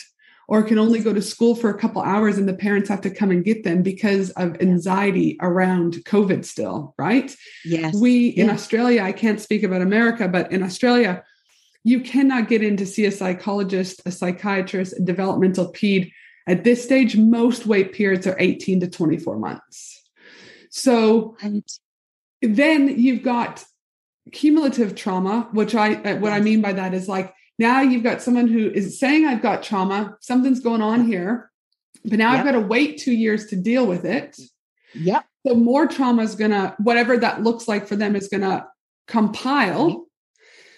[0.51, 3.09] or can only go to school for a couple hours and the parents have to
[3.09, 7.33] come and get them because of anxiety around COVID still, right?
[7.63, 7.95] Yes.
[7.95, 11.23] We in Australia, I can't speak about America, but in Australia,
[11.85, 16.09] you cannot get in to see a psychologist, a psychiatrist, a developmental ped.
[16.45, 20.03] At this stage, most wait periods are 18 to 24 months.
[20.69, 21.37] So
[22.41, 23.63] then you've got
[24.33, 28.21] cumulative trauma, which I uh, what I mean by that is like now you've got
[28.21, 31.49] someone who is saying, I've got trauma, something's going on here,
[32.03, 32.39] but now yep.
[32.39, 34.35] I've got to wait two years to deal with it.
[34.95, 35.23] Yep.
[35.47, 38.65] So more trauma is going to, whatever that looks like for them, is going to
[39.07, 39.89] compile.
[39.91, 40.01] Mm-hmm.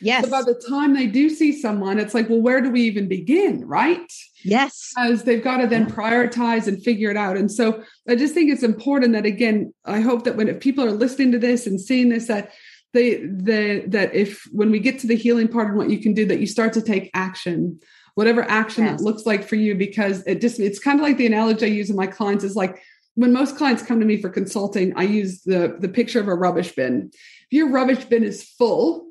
[0.02, 0.26] Yes.
[0.26, 3.08] So by the time they do see someone, it's like, well, where do we even
[3.08, 3.65] begin?
[3.65, 4.12] Right.
[4.43, 4.91] Yes.
[4.98, 5.98] As they've got to then mm-hmm.
[5.98, 7.38] prioritize and figure it out.
[7.38, 10.84] And so I just think it's important that, again, I hope that when if people
[10.84, 12.52] are listening to this and seeing this, that
[12.94, 16.14] they the that if when we get to the healing part and what you can
[16.14, 17.80] do that you start to take action.
[18.16, 19.02] Whatever action yes.
[19.02, 21.70] it looks like for you because it just it's kind of like the analogy i
[21.70, 22.80] use in my clients is like
[23.16, 26.36] when most clients come to me for consulting i use the the picture of a
[26.36, 27.10] rubbish bin.
[27.12, 29.08] If your rubbish bin is full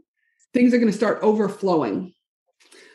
[0.55, 2.13] things are going to start overflowing.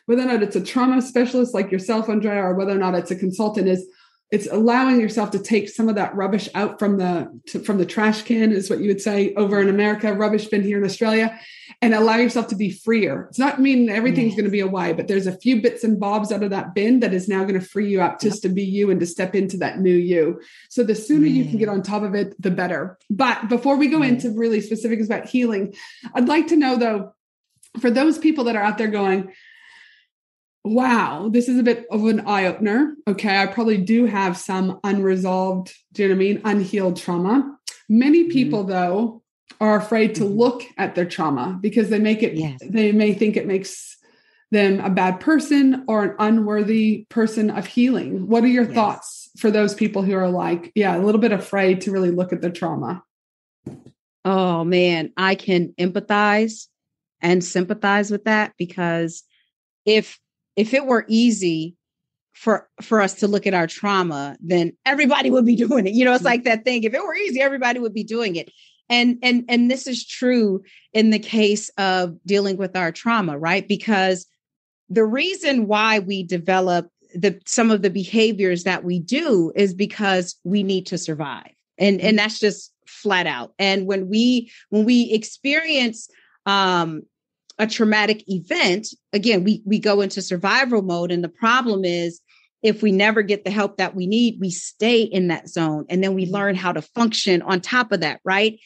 [0.05, 3.11] Whether or not it's a trauma specialist like yourself andrea or whether or not it's
[3.11, 3.85] a consultant is
[4.31, 7.85] it's allowing yourself to take some of that rubbish out from the to, from the
[7.85, 11.39] trash can is what you would say over in america rubbish bin here in australia
[11.81, 13.27] and allow yourself to be freer.
[13.29, 16.31] It's not mean everything's going to be away but there's a few bits and bobs
[16.31, 18.49] out of that bin that is now going to free you up just yep.
[18.49, 20.41] to be you and to step into that new you.
[20.69, 22.97] So the sooner you can get on top of it the better.
[23.09, 25.73] But before we go into really specifics about healing
[26.15, 27.13] i'd like to know though
[27.79, 29.33] for those people that are out there going,
[30.73, 32.95] wow, this is a bit of an eye opener.
[33.07, 36.41] Okay, I probably do have some unresolved, do you know what I mean?
[36.43, 37.57] Unhealed trauma.
[37.89, 38.31] Many mm-hmm.
[38.31, 38.71] people, mm-hmm.
[38.71, 39.23] though,
[39.59, 40.37] are afraid to mm-hmm.
[40.37, 42.59] look at their trauma because they make it, yes.
[42.63, 43.97] they may think it makes
[44.51, 48.27] them a bad person or an unworthy person of healing.
[48.27, 48.73] What are your yes.
[48.73, 52.31] thoughts for those people who are like, yeah, a little bit afraid to really look
[52.31, 53.03] at their trauma?
[54.23, 56.67] Oh man, I can empathize
[57.21, 59.23] and sympathize with that because
[59.85, 60.19] if
[60.57, 61.77] if it were easy
[62.33, 65.93] for for us to look at our trauma, then everybody would be doing it.
[65.93, 66.25] You know, it's mm-hmm.
[66.25, 66.83] like that thing.
[66.83, 68.51] If it were easy, everybody would be doing it.
[68.89, 73.67] And and and this is true in the case of dealing with our trauma, right?
[73.67, 74.25] Because
[74.89, 80.35] the reason why we develop the some of the behaviors that we do is because
[80.43, 81.51] we need to survive.
[81.77, 82.17] And and mm-hmm.
[82.17, 83.53] that's just flat out.
[83.59, 86.09] And when we when we experience
[86.45, 87.03] um
[87.59, 92.21] a traumatic event, again, we we go into survival mode and the problem is
[92.63, 96.03] if we never get the help that we need, we stay in that zone and
[96.03, 96.33] then we mm-hmm.
[96.33, 98.59] learn how to function on top of that, right?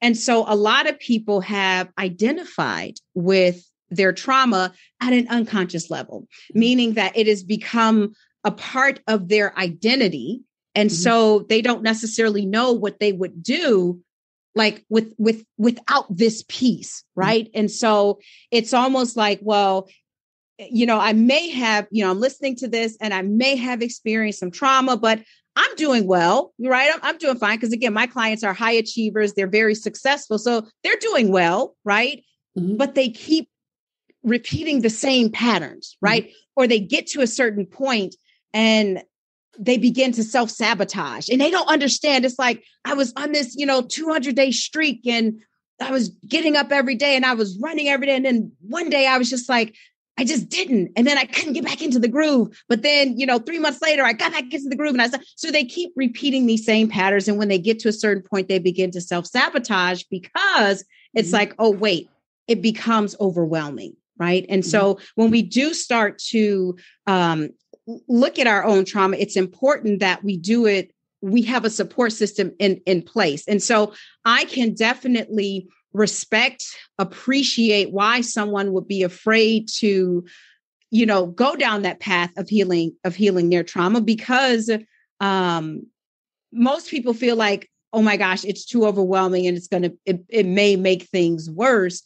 [0.00, 6.22] And so a lot of people have identified with their trauma at an unconscious level,
[6.22, 6.58] mm-hmm.
[6.58, 10.42] meaning that it has become a part of their identity.
[10.74, 10.96] And mm-hmm.
[10.96, 14.00] so they don't necessarily know what they would do
[14.54, 17.20] like with with without this piece mm-hmm.
[17.20, 17.60] right mm-hmm.
[17.60, 18.18] and so
[18.50, 19.88] it's almost like well
[20.58, 23.82] you know i may have you know i'm listening to this and i may have
[23.82, 25.20] experienced some trauma but
[25.56, 29.34] i'm doing well right i'm, I'm doing fine because again my clients are high achievers
[29.34, 32.22] they're very successful so they're doing well right
[32.56, 32.76] mm-hmm.
[32.76, 33.48] but they keep
[34.22, 36.32] repeating the same patterns right mm-hmm.
[36.56, 38.14] or they get to a certain point
[38.52, 39.02] and
[39.58, 42.24] they begin to self sabotage and they don't understand.
[42.24, 45.40] It's like I was on this, you know, 200 day streak and
[45.80, 48.16] I was getting up every day and I was running every day.
[48.16, 49.74] And then one day I was just like,
[50.16, 50.92] I just didn't.
[50.96, 52.62] And then I couldn't get back into the groove.
[52.68, 54.92] But then, you know, three months later, I got back into the groove.
[54.92, 57.26] And I said, so they keep repeating these same patterns.
[57.26, 61.28] And when they get to a certain point, they begin to self sabotage because it's
[61.28, 61.34] mm-hmm.
[61.34, 62.08] like, oh, wait,
[62.46, 63.96] it becomes overwhelming.
[64.16, 64.46] Right.
[64.48, 64.70] And mm-hmm.
[64.70, 66.76] so when we do start to
[67.08, 67.50] um,
[68.08, 70.92] look at our own trauma, it's important that we do it.
[71.20, 73.46] We have a support system in, in place.
[73.46, 73.94] And so
[74.24, 76.64] I can definitely respect,
[76.98, 80.24] appreciate why someone would be afraid to,
[80.90, 84.70] you know, go down that path of healing, of healing their trauma because
[85.20, 85.86] um,
[86.52, 90.24] most people feel like, oh my gosh, it's too overwhelming and it's going to, it,
[90.28, 92.02] it may make things worse.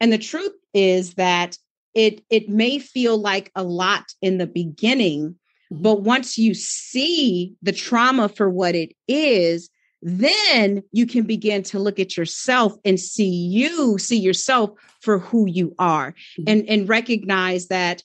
[0.00, 1.58] And the truth is that
[1.96, 5.34] it it may feel like a lot in the beginning
[5.72, 5.82] mm-hmm.
[5.82, 9.68] but once you see the trauma for what it is
[10.02, 15.48] then you can begin to look at yourself and see you see yourself for who
[15.48, 16.44] you are mm-hmm.
[16.46, 18.02] and and recognize that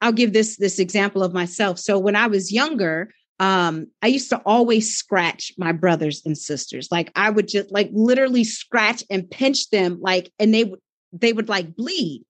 [0.00, 4.30] i'll give this this example of myself so when i was younger um i used
[4.30, 9.30] to always scratch my brothers and sisters like i would just like literally scratch and
[9.30, 10.80] pinch them like and they would
[11.12, 12.24] they would like bleed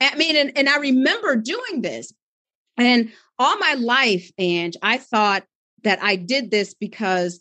[0.00, 2.12] I mean, and, and I remember doing this.
[2.76, 5.44] And all my life, and I thought
[5.82, 7.40] that I did this because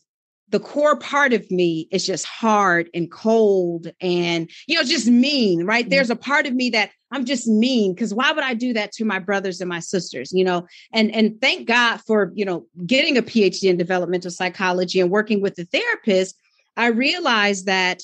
[0.50, 5.66] the core part of me is just hard and cold and you know just mean
[5.66, 5.90] right mm-hmm.
[5.90, 8.92] there's a part of me that i'm just mean because why would i do that
[8.92, 12.66] to my brothers and my sisters you know and and thank god for you know
[12.86, 16.38] getting a phd in developmental psychology and working with the therapist
[16.78, 18.02] i realized that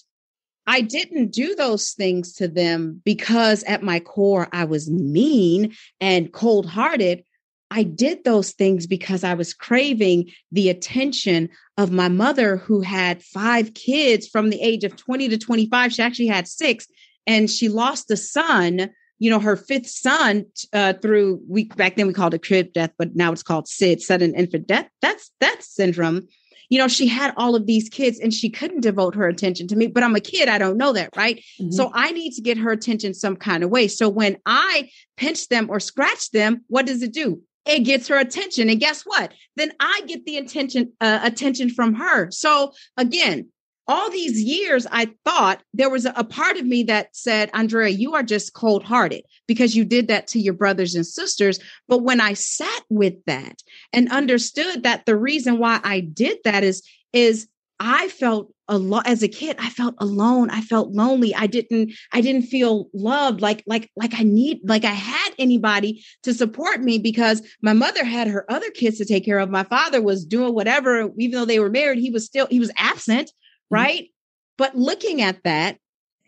[0.68, 6.32] I didn't do those things to them because at my core I was mean and
[6.32, 7.24] cold hearted.
[7.72, 13.24] I did those things because I was craving the attention of my mother, who had
[13.24, 15.94] five kids from the age of 20 to 25.
[15.94, 16.88] She actually had six,
[17.26, 22.08] and she lost a son, you know, her fifth son uh, through we back then
[22.08, 24.90] we called it crib death, but now it's called SID, sudden infant death.
[25.02, 26.28] That's that syndrome
[26.72, 29.76] you know, she had all of these kids and she couldn't devote her attention to
[29.76, 30.48] me, but I'm a kid.
[30.48, 31.10] I don't know that.
[31.18, 31.44] Right.
[31.60, 31.72] Mm-hmm.
[31.72, 33.90] So I need to get her attention some kind of way.
[33.90, 37.42] So when I pinch them or scratch them, what does it do?
[37.66, 38.70] It gets her attention.
[38.70, 39.34] And guess what?
[39.58, 42.32] Then I get the attention, uh, attention from her.
[42.32, 43.50] So again,
[43.92, 48.16] all these years, I thought there was a, part of me that said, Andrea, you
[48.16, 51.60] are just cold hearted because you did that to your brothers and sisters.
[51.90, 56.64] But when I sat with that and understood that the reason why I did that
[56.64, 56.82] is,
[57.12, 57.50] is
[57.82, 61.92] I felt a lot as a kid i felt alone i felt lonely i didn't
[62.14, 66.80] i didn't feel loved like like like i need like i had anybody to support
[66.80, 70.24] me because my mother had her other kids to take care of my father was
[70.24, 73.34] doing whatever even though they were married he was still he was absent.
[73.72, 74.04] Right?
[74.04, 74.12] Mm-hmm.
[74.58, 75.78] But looking at that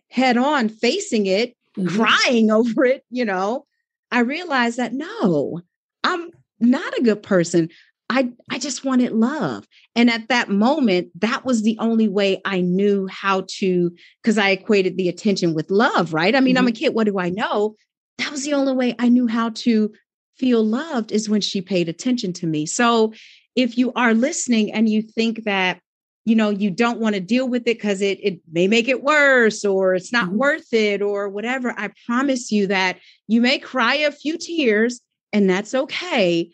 [0.10, 1.96] head on, facing it, mm-hmm.
[1.96, 3.66] crying over it, you know,
[4.12, 5.62] I realized that no,
[6.04, 7.70] I'm not a good person.
[8.10, 9.66] I, I just wanted love.
[9.96, 13.92] And at that moment, that was the only way I knew how to,
[14.22, 16.36] because I equated the attention with love, right?
[16.36, 16.60] I mean, mm-hmm.
[16.60, 16.78] I'm a mm-hmm.
[16.78, 16.94] kid.
[16.94, 17.76] What do I know?
[18.20, 19.92] That was the only way I knew how to
[20.38, 22.66] feel loved is when she paid attention to me.
[22.66, 23.14] So
[23.56, 25.80] if you are listening and you think that,
[26.26, 29.04] you know, you don't want to deal with it because it, it may make it
[29.04, 30.38] worse or it's not mm-hmm.
[30.38, 35.02] worth it or whatever, I promise you that you may cry a few tears
[35.34, 36.52] and that's okay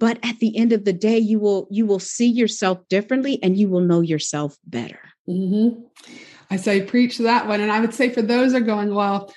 [0.00, 3.56] but at the end of the day you will you will see yourself differently and
[3.56, 5.80] you will know yourself better mm-hmm.
[6.50, 9.32] i say preach that one and i would say for those are going well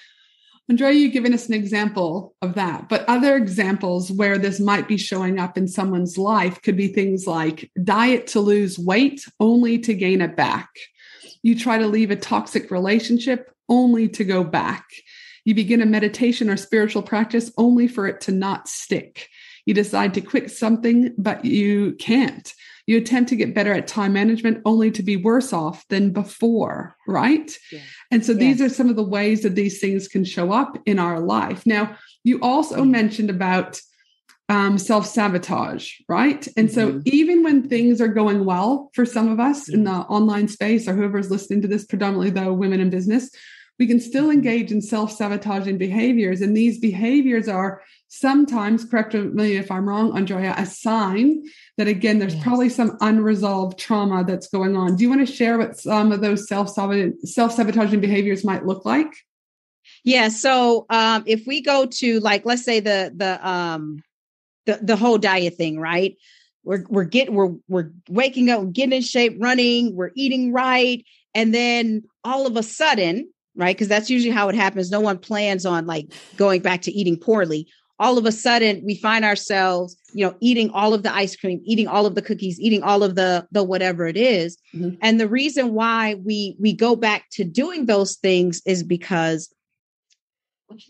[0.69, 4.97] andrea you've given us an example of that but other examples where this might be
[4.97, 9.93] showing up in someone's life could be things like diet to lose weight only to
[9.93, 10.69] gain it back.
[11.41, 14.85] You try to leave a toxic relationship only to go back.
[15.45, 19.29] You begin a meditation or spiritual practice only for it to not stick.
[19.65, 22.53] You decide to quit something, but you can't.
[22.85, 26.95] You attempt to get better at time management only to be worse off than before,
[27.07, 27.49] right?
[27.71, 27.79] Yeah.
[28.11, 30.99] And so these are some of the ways that these things can show up in
[30.99, 31.65] our life.
[31.65, 32.91] Now, you also mm-hmm.
[32.91, 33.79] mentioned about
[34.49, 36.45] um, self sabotage, right?
[36.57, 36.97] And mm-hmm.
[36.97, 40.87] so even when things are going well for some of us in the online space
[40.87, 43.29] or whoever's listening to this, predominantly though women in business,
[43.79, 44.33] we can still mm-hmm.
[44.33, 46.41] engage in self sabotaging behaviors.
[46.41, 47.81] And these behaviors are
[48.13, 51.43] sometimes, correct me if I'm wrong, Andrea, a sign
[51.77, 52.43] that again, there's yes.
[52.43, 54.95] probably some unresolved trauma that's going on.
[54.95, 59.11] Do you want to share what some of those self sabotaging behaviors might look like?
[60.03, 60.29] Yeah.
[60.29, 64.03] So um, if we go to like, let's say the the um
[64.67, 66.15] the the whole diet thing, right?
[66.63, 71.03] We're we're getting we're we're waking up, getting in shape, running, we're eating right,
[71.33, 73.75] and then all of a sudden, right?
[73.75, 74.91] Because that's usually how it happens.
[74.91, 77.67] No one plans on like going back to eating poorly.
[77.99, 81.61] All of a sudden, we find ourselves, you know, eating all of the ice cream,
[81.63, 84.57] eating all of the cookies, eating all of the the whatever it is.
[84.75, 84.95] Mm-hmm.
[85.01, 89.53] And the reason why we we go back to doing those things is because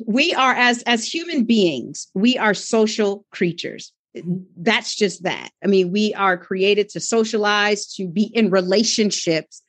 [0.05, 4.43] we are as as human beings, we are social creatures mm-hmm.
[4.57, 5.49] that's just that.
[5.63, 9.61] I mean, we are created to socialize, to be in relationships,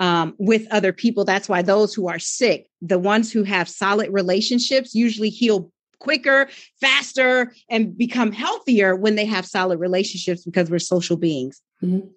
[0.00, 1.24] um, with other people.
[1.24, 5.70] That's why those who are sick, the ones who have solid relationships, usually heal
[6.00, 6.48] quicker,
[6.80, 11.62] faster, and become healthier when they have solid relationships because we're social beings.
[11.82, 12.08] Mm-hmm.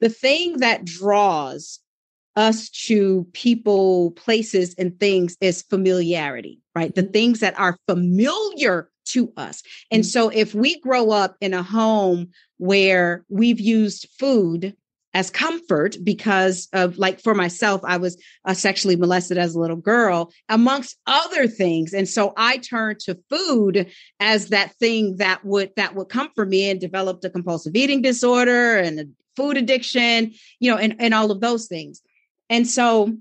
[0.00, 1.78] The thing that draws
[2.34, 6.94] us to people, places, and things is familiarity, right?
[6.94, 7.12] The mm-hmm.
[7.12, 9.62] things that are familiar to us.
[9.90, 10.08] And mm-hmm.
[10.08, 14.74] so if we grow up in a home where we've used food
[15.14, 19.76] as comfort because of like for myself i was uh, sexually molested as a little
[19.76, 21.92] girl amongst other things.
[21.92, 23.90] And so i turned to food
[24.20, 28.76] as that thing that would that would comfort me and developed a compulsive eating disorder
[28.78, 29.04] and a
[29.36, 32.02] food addiction you know and, and all of those things.
[32.50, 33.16] And so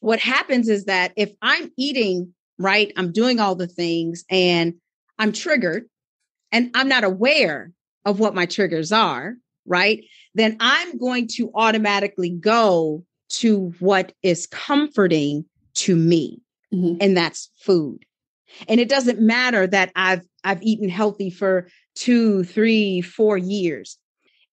[0.00, 4.74] what happens is that if i'm eating right i'm doing all the things and
[5.18, 5.84] i'm triggered
[6.50, 7.70] and i'm not aware
[8.04, 9.36] of what my triggers are
[9.66, 10.04] right
[10.34, 15.44] then I'm going to automatically go to what is comforting
[15.74, 16.40] to me.
[16.72, 16.98] Mm-hmm.
[17.00, 18.04] And that's food.
[18.68, 23.98] And it doesn't matter that I've I've eaten healthy for two, three, four years.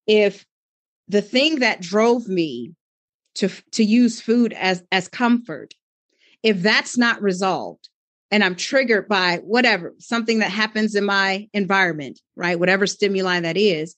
[0.05, 0.45] If
[1.08, 2.74] the thing that drove me
[3.36, 5.74] to to use food as as comfort,
[6.43, 7.89] if that's not resolved,
[8.30, 12.60] and I'm triggered by whatever something that happens in my environment, right?
[12.60, 13.95] Whatever stimuli that is,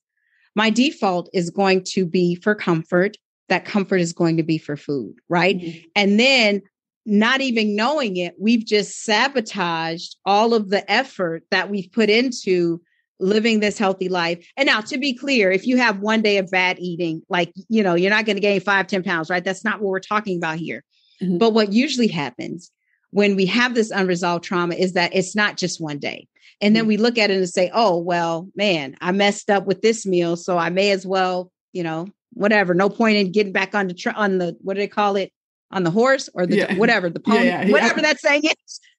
[0.59, 3.15] my default is going to be for comfort.
[3.47, 5.57] That comfort is going to be for food, right?
[5.57, 5.79] Mm-hmm.
[5.95, 6.61] And then
[7.05, 12.81] not even knowing it, we've just sabotaged all of the effort that we've put into
[13.21, 14.45] living this healthy life.
[14.57, 17.81] And now, to be clear, if you have one day of bad eating, like, you
[17.81, 19.45] know, you're not going to gain five, 10 pounds, right?
[19.45, 20.83] That's not what we're talking about here.
[21.23, 21.37] Mm-hmm.
[21.37, 22.69] But what usually happens
[23.11, 26.27] when we have this unresolved trauma is that it's not just one day.
[26.61, 26.89] And then mm.
[26.89, 30.35] we look at it and say, oh, well, man, I messed up with this meal.
[30.35, 32.73] So I may as well, you know, whatever.
[32.73, 35.31] No point in getting back on the, tr- on the, what do they call it?
[35.71, 36.75] On the horse or the, yeah.
[36.75, 38.79] whatever, the pony, yeah, yeah, whatever that saying is.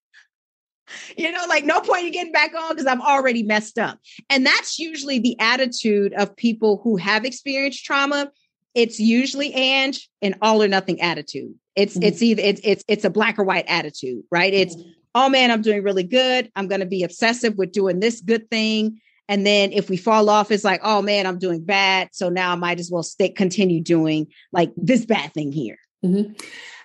[1.16, 4.00] You know, like no point in getting back on because I've already messed up.
[4.28, 8.32] And that's usually the attitude of people who have experienced trauma.
[8.74, 11.54] It's usually and an all or nothing attitude.
[11.76, 12.02] It's mm-hmm.
[12.02, 14.52] it's either it's it's it's a black or white attitude, right?
[14.52, 16.50] It's mm-hmm oh man, I'm doing really good.
[16.56, 19.00] I'm going to be obsessive with doing this good thing.
[19.28, 22.08] And then if we fall off, it's like, oh man, I'm doing bad.
[22.12, 25.78] So now I might as well stick, continue doing like this bad thing here.
[26.04, 26.32] Mm-hmm.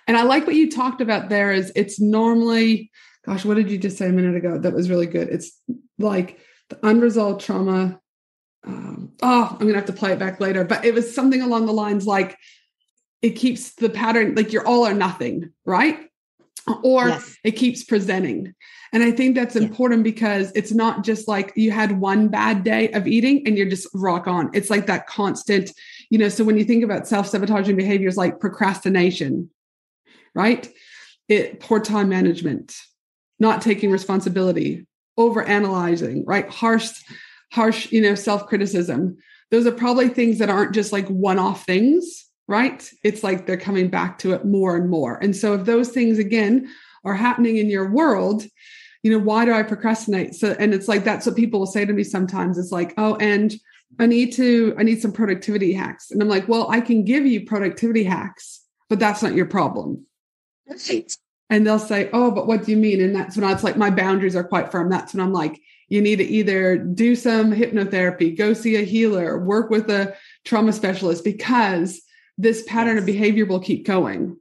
[0.06, 2.90] And I like what you talked about there is it's normally
[3.26, 4.56] gosh, what did you just say a minute ago?
[4.58, 5.28] That was really good.
[5.28, 5.60] It's
[5.98, 6.38] like
[6.70, 8.00] the unresolved trauma.
[8.64, 11.42] Um, oh, I'm going to have to play it back later, but it was something
[11.42, 12.36] along the lines like
[13.22, 16.08] it keeps the pattern, like you're all or nothing, right?
[16.82, 17.36] Or yes.
[17.44, 18.54] it keeps presenting.
[18.92, 22.90] And I think that's important because it's not just like you had one bad day
[22.92, 24.50] of eating and you're just rock on.
[24.52, 25.70] It's like that constant,
[26.10, 26.28] you know.
[26.28, 29.50] So when you think about self sabotaging behaviors like procrastination,
[30.34, 30.68] right?
[31.28, 32.74] It poor time management,
[33.38, 34.86] not taking responsibility,
[35.16, 36.48] over analyzing, right?
[36.48, 36.90] Harsh,
[37.52, 39.16] harsh, you know, self criticism.
[39.50, 42.88] Those are probably things that aren't just like one off things, right?
[43.02, 45.18] It's like they're coming back to it more and more.
[45.22, 46.68] And so if those things again
[47.04, 48.44] are happening in your world,
[49.02, 50.34] you know, why do I procrastinate?
[50.34, 52.58] So, and it's like that's what people will say to me sometimes.
[52.58, 53.54] It's like, oh, and
[53.98, 56.10] I need to, I need some productivity hacks.
[56.10, 60.06] And I'm like, well, I can give you productivity hacks, but that's not your problem.
[60.68, 61.12] Right.
[61.48, 63.00] And they'll say, oh, but what do you mean?
[63.00, 64.90] And that's when I, it's like my boundaries are quite firm.
[64.90, 69.38] That's when I'm like, you need to either do some hypnotherapy, go see a healer,
[69.38, 72.02] work with a trauma specialist because
[72.38, 73.02] this pattern yes.
[73.02, 74.36] of behavior will keep going.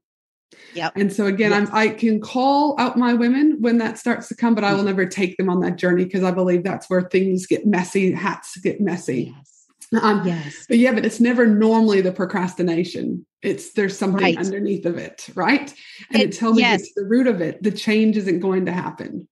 [0.74, 0.94] Yep.
[0.96, 1.70] And so again, yes.
[1.70, 4.84] I'm, I can call out my women when that starts to come, but I will
[4.84, 8.58] never take them on that journey because I believe that's where things get messy, hats
[8.58, 9.34] get messy.
[9.36, 10.04] Yes.
[10.04, 10.66] Um, yes.
[10.68, 13.26] But yeah, but it's never normally the procrastination.
[13.42, 14.38] It's there's something right.
[14.38, 15.74] underneath of it, right?
[16.12, 16.82] And it, until we yes.
[16.82, 19.28] get to the root of it, the change isn't going to happen.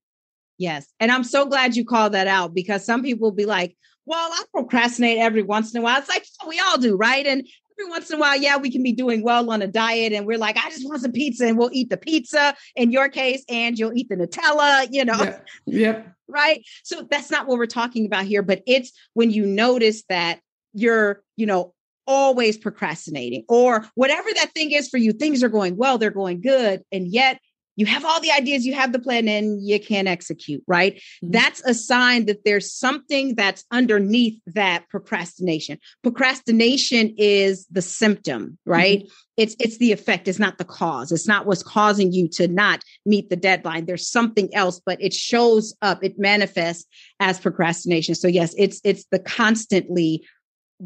[0.58, 0.88] Yes.
[1.00, 4.30] And I'm so glad you called that out because some people will be like, well,
[4.32, 6.00] I procrastinate every once in a while.
[6.00, 7.26] It's like we all do, right?
[7.26, 7.48] And
[7.80, 10.26] every once in a while, yeah, we can be doing well on a diet and
[10.26, 13.44] we're like, I just want some pizza and we'll eat the pizza in your case,
[13.50, 15.18] and you'll eat the Nutella, you know.
[15.24, 15.48] Yep.
[15.66, 16.16] yep.
[16.28, 16.66] Right.
[16.84, 20.40] So that's not what we're talking about here, but it's when you notice that
[20.74, 21.74] you're, you know,
[22.06, 26.42] always procrastinating or whatever that thing is for you, things are going well, they're going
[26.42, 26.82] good.
[26.92, 27.40] And yet
[27.76, 30.96] you have all the ideas, you have the plan, and you can't execute, right?
[30.96, 31.32] Mm-hmm.
[31.32, 35.80] That's a sign that there's something that's underneath that procrastination.
[36.04, 39.00] Procrastination is the symptom, right?
[39.00, 39.14] Mm-hmm.
[39.38, 41.12] It's it's the effect, it's not the cause.
[41.12, 43.86] It's not what's causing you to not meet the deadline.
[43.86, 46.86] There's something else, but it shows up, it manifests
[47.20, 48.16] as procrastination.
[48.16, 50.24] So yes, it's it's the constantly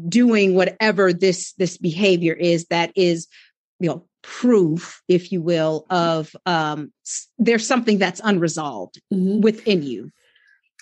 [0.08, 3.26] doing whatever this this behavior is that is
[3.80, 6.92] you know proof, if you will, of um,
[7.38, 9.40] there's something that's unresolved mm-hmm.
[9.40, 10.10] within you.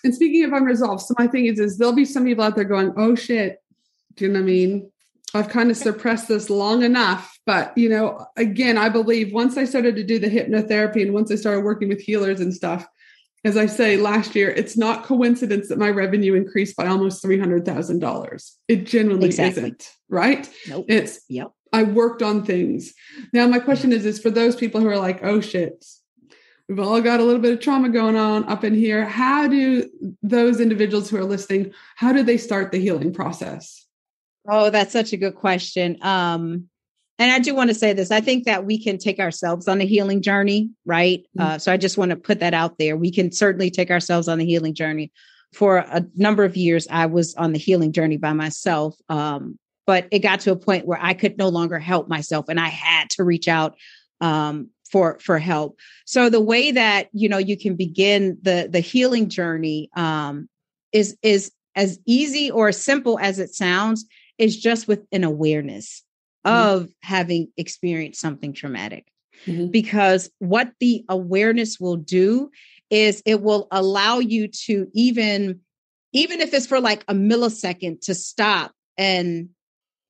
[0.04, 2.64] And speaking of unresolved, so my thing is, is there'll be some people out there
[2.64, 3.62] going, "Oh shit,"
[4.14, 4.90] do you know what I mean?
[5.34, 9.64] I've kind of suppressed this long enough, but you know, again, I believe once I
[9.64, 12.86] started to do the hypnotherapy and once I started working with healers and stuff,
[13.44, 17.38] as I say last year, it's not coincidence that my revenue increased by almost three
[17.38, 18.56] hundred thousand dollars.
[18.66, 19.62] It genuinely exactly.
[19.62, 20.48] isn't, right?
[20.68, 20.86] Nope.
[20.88, 21.52] It's yep.
[21.76, 22.94] I worked on things.
[23.34, 25.84] Now, my question is: is for those people who are like, "Oh shit,
[26.68, 29.88] we've all got a little bit of trauma going on up in here." How do
[30.22, 31.74] those individuals who are listening?
[31.96, 33.84] How do they start the healing process?
[34.48, 35.98] Oh, that's such a good question.
[36.00, 36.68] Um,
[37.18, 38.10] and I do want to say this.
[38.10, 41.24] I think that we can take ourselves on a healing journey, right?
[41.38, 41.42] Mm-hmm.
[41.42, 42.96] Uh, so I just want to put that out there.
[42.96, 45.12] We can certainly take ourselves on the healing journey.
[45.52, 48.96] For a number of years, I was on the healing journey by myself.
[49.08, 52.58] Um, but it got to a point where I could no longer help myself and
[52.60, 53.76] I had to reach out
[54.20, 55.78] um, for for help.
[56.04, 60.48] So the way that you know you can begin the the healing journey um,
[60.92, 64.06] is is as easy or as simple as it sounds
[64.38, 66.02] is just with an awareness
[66.46, 66.68] mm-hmm.
[66.68, 69.06] of having experienced something traumatic.
[69.46, 69.68] Mm-hmm.
[69.68, 72.50] Because what the awareness will do
[72.90, 75.60] is it will allow you to even
[76.12, 79.50] even if it's for like a millisecond to stop and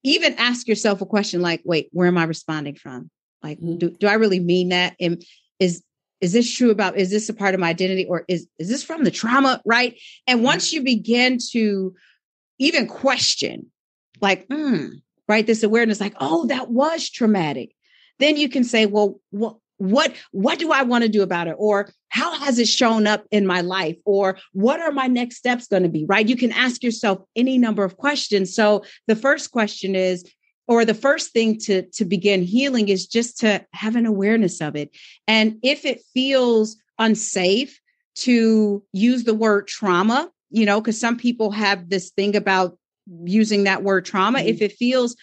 [0.06, 3.10] even ask yourself a question like, wait, where am I responding from?
[3.42, 3.78] Like, mm-hmm.
[3.78, 4.94] do, do I really mean that?
[5.00, 5.22] And
[5.58, 5.82] is
[6.20, 8.84] is this true about is this a part of my identity or is is this
[8.84, 9.60] from the trauma?
[9.66, 9.98] Right.
[10.28, 11.94] And once you begin to
[12.58, 13.66] even question,
[14.20, 14.92] like, mm,
[15.28, 17.74] right, this awareness, like, oh, that was traumatic.
[18.18, 21.54] Then you can say, well, what what what do i want to do about it?
[21.58, 23.96] Or how has it shown up in my life?
[24.04, 26.28] Or what are my next steps going to be right?
[26.28, 28.54] You can ask yourself any number of questions.
[28.54, 30.24] So the first question is
[30.68, 34.76] or the first thing to to begin healing is just to have an awareness of
[34.76, 34.90] it.
[35.28, 37.78] And if it feels unsafe
[38.16, 42.78] to use the word trauma you know because some people have this thing about
[43.24, 44.38] using that word trauma.
[44.38, 44.48] Mm-hmm.
[44.48, 45.16] if it feels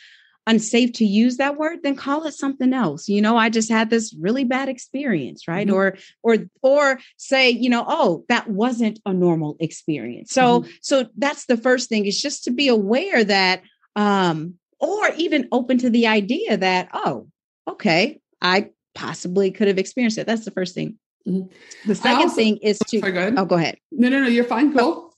[0.47, 3.89] unsafe to use that word then call it something else you know i just had
[3.89, 5.75] this really bad experience right mm-hmm.
[5.75, 10.71] or or or say you know oh that wasn't a normal experience so mm-hmm.
[10.81, 13.61] so that's the first thing is just to be aware that
[13.95, 17.27] um or even open to the idea that oh
[17.67, 21.89] okay i possibly could have experienced it that's the first thing Mm-hmm.
[21.89, 22.99] The second also, thing is to.
[22.99, 23.35] Sorry, go ahead.
[23.37, 23.77] Oh, go ahead.
[23.91, 24.27] No, no, no.
[24.27, 24.75] You're fine.
[24.75, 25.13] Cool.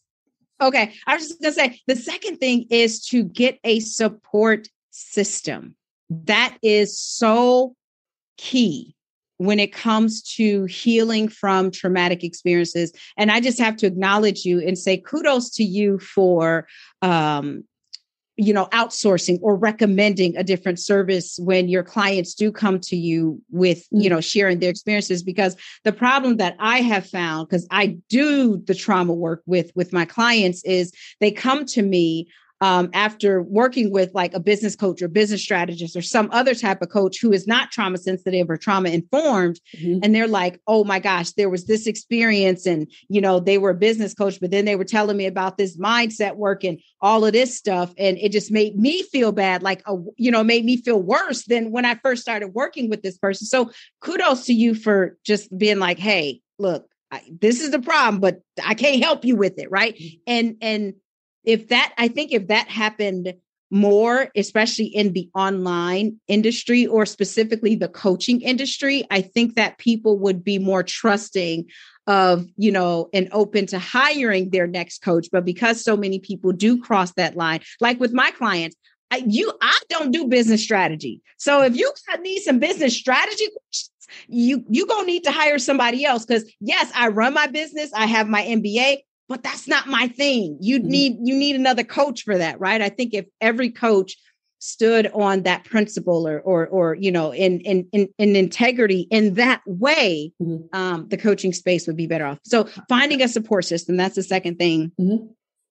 [0.62, 0.94] Okay.
[1.08, 5.76] I was just going to say the second thing is to get a support system.
[6.10, 7.76] That is so
[8.38, 8.96] key
[9.38, 12.94] when it comes to healing from traumatic experiences.
[13.18, 16.68] And I just have to acknowledge you and say kudos to you for
[17.02, 17.66] um,
[18.38, 23.42] you know outsourcing or recommending a different service when your clients do come to you
[23.50, 27.98] with you know sharing their experiences because the problem that i have found because i
[28.10, 30.92] do the trauma work with with my clients is
[31.22, 32.28] they come to me
[32.62, 36.82] um, after working with like a business coach or business strategist or some other type
[36.82, 40.00] of coach who is not trauma sensitive or trauma informed mm-hmm.
[40.02, 43.72] and they're like oh my gosh there was this experience and you know they were
[43.72, 47.26] a business coach but then they were telling me about this mindset work and all
[47.26, 50.64] of this stuff and it just made me feel bad like a, you know made
[50.64, 54.54] me feel worse than when i first started working with this person so kudos to
[54.54, 59.04] you for just being like hey look I, this is the problem but i can't
[59.04, 60.18] help you with it right mm-hmm.
[60.26, 60.94] and and
[61.46, 63.34] if that i think if that happened
[63.72, 70.18] more especially in the online industry or specifically the coaching industry i think that people
[70.20, 71.66] would be more trusting
[72.08, 75.28] of you know and open to hiring their next coach.
[75.32, 78.76] But because so many people do cross that line like with my clients
[79.12, 81.22] I, you i don't do business strategy.
[81.38, 81.92] So if you
[82.22, 83.46] need some business strategy
[84.28, 86.26] you you gonna need to hire somebody else.
[86.26, 88.98] Because yes i run my business i have my mba
[89.28, 90.58] but that's not my thing.
[90.62, 90.90] You mm-hmm.
[90.90, 92.82] need you need another coach for that, right?
[92.82, 94.18] I think if every coach
[94.60, 99.36] stood on that principle or or or you know in in in, in integrity in
[99.36, 100.64] that way mm-hmm.
[100.74, 104.24] um the coaching space would be better off so finding a support system that's the
[104.24, 105.24] second thing mm-hmm.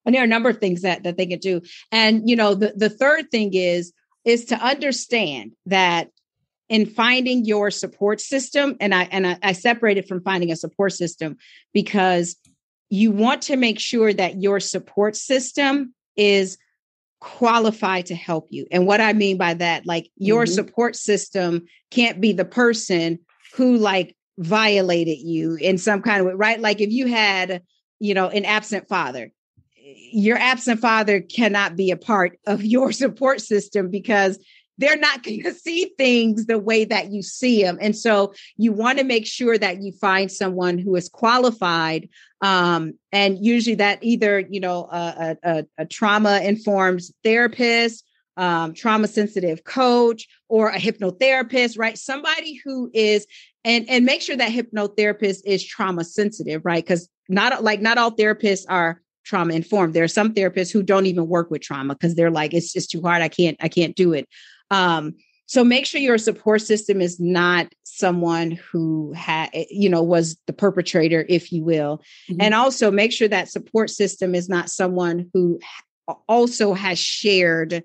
[0.05, 2.55] and there are a number of things that that they can do and you know
[2.55, 3.93] the the third thing is
[4.25, 6.11] is to understand that
[6.69, 10.57] in finding your support system and i and I, I separate it from finding a
[10.57, 11.37] support system
[11.73, 12.37] because
[12.91, 16.59] you want to make sure that your support system is
[17.21, 18.67] qualified to help you.
[18.71, 20.53] And what I mean by that, like your mm-hmm.
[20.53, 23.19] support system can't be the person
[23.55, 26.61] who like violated you in some kind of way, right?
[26.61, 27.63] Like if you had,
[27.99, 29.33] you know, an absent father,
[29.77, 34.39] your absent father cannot be a part of your support system because
[34.79, 37.79] they're not going to see things the way that you see them.
[37.81, 42.09] And so you want to make sure that you find someone who is qualified.
[42.41, 48.05] Um, and usually that either, you know, a, a, a trauma informed therapist,
[48.37, 51.97] um, trauma sensitive coach, or a hypnotherapist, right?
[51.97, 53.27] Somebody who is,
[53.65, 56.85] and, and make sure that hypnotherapist is trauma sensitive, right?
[56.85, 59.95] Because not like not all therapists are trauma informed.
[59.95, 62.91] There are some therapists who don't even work with trauma because they're like, it's just
[62.91, 63.23] too hard.
[63.23, 64.29] I can't, I can't do it.
[64.75, 65.15] Um,
[65.47, 70.53] so make sure your support system is not someone who had, you know, was the
[70.53, 72.03] perpetrator, if you will.
[72.29, 72.41] Mm-hmm.
[72.41, 75.61] And also make sure that support system is not someone who
[76.29, 77.85] also has shared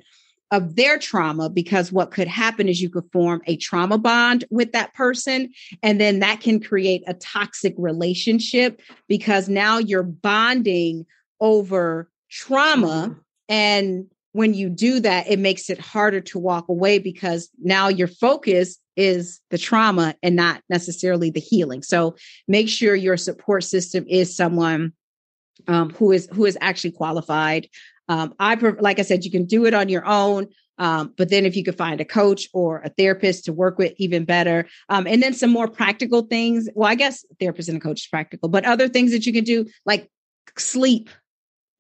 [0.52, 4.72] of their trauma because what could happen is you could form a trauma bond with
[4.72, 11.06] that person and then that can create a toxic relationship because now you're bonding
[11.40, 13.20] over trauma mm-hmm.
[13.48, 18.08] and when you do that, it makes it harder to walk away because now your
[18.08, 21.82] focus is the trauma and not necessarily the healing.
[21.82, 22.16] So
[22.48, 24.94] make sure your support system is someone
[25.68, 27.68] um, who is who is actually qualified.
[28.08, 30.48] Um, I like I said, you can do it on your own.
[30.78, 33.94] Um, but then if you could find a coach or a therapist to work with,
[33.98, 34.66] even better.
[34.88, 36.70] Um, and then some more practical things.
[36.74, 39.44] Well, I guess therapist and a coach is practical, but other things that you can
[39.44, 40.10] do, like
[40.58, 41.10] sleep.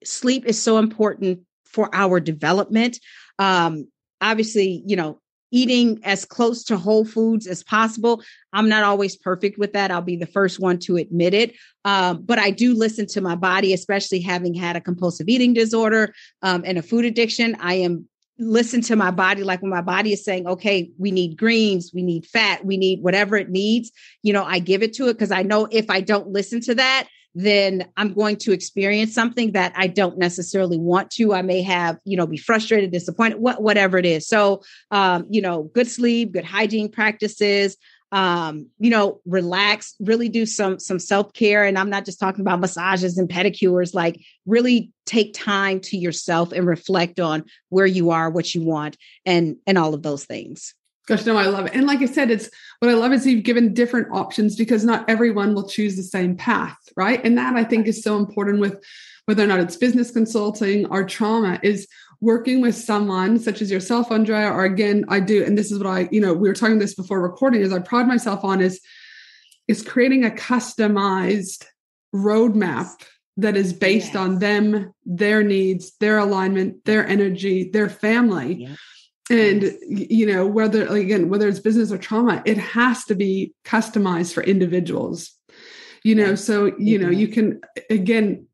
[0.03, 1.41] Sleep is so important
[1.71, 2.99] for our development.
[3.37, 3.87] Um,
[4.21, 5.19] obviously, you know,
[5.51, 8.21] eating as close to whole foods as possible.
[8.53, 9.91] I'm not always perfect with that.
[9.91, 11.55] I'll be the first one to admit it.
[11.85, 16.13] Um, but I do listen to my body, especially having had a compulsive eating disorder
[16.41, 17.55] um, and a food addiction.
[17.59, 18.07] I am
[18.41, 22.01] listen to my body like when my body is saying okay we need greens we
[22.01, 23.91] need fat we need whatever it needs
[24.23, 26.73] you know i give it to it because i know if i don't listen to
[26.73, 27.05] that
[27.35, 31.33] then I'm going to experience something that I don't necessarily want to.
[31.33, 34.27] I may have, you know, be frustrated, disappointed, what, whatever it is.
[34.27, 37.77] So, um, you know, good sleep, good hygiene practices,
[38.11, 41.63] um, you know, relax, really do some some self-care.
[41.63, 46.51] And I'm not just talking about massages and pedicures, like really take time to yourself
[46.51, 50.73] and reflect on where you are, what you want, and and all of those things.
[51.09, 51.73] Gosh, no, I love it.
[51.73, 55.09] And like I said, it's what I love is you've given different options because not
[55.09, 57.19] everyone will choose the same path, right?
[57.25, 58.79] And that I think is so important with
[59.25, 61.87] whether or not it's business consulting or trauma is
[62.21, 65.87] working with someone such as yourself, Andrea, or again, I do, and this is what
[65.87, 68.79] I, you know, we were talking this before recording, is I pride myself on is
[69.67, 71.65] is creating a customized
[72.13, 72.89] roadmap
[73.37, 74.15] that is based yes.
[74.15, 78.67] on them, their needs, their alignment, their energy, their family.
[79.29, 84.33] And you know, whether again, whether it's business or trauma, it has to be customized
[84.33, 85.31] for individuals.
[86.03, 88.47] You know, so you know, you can again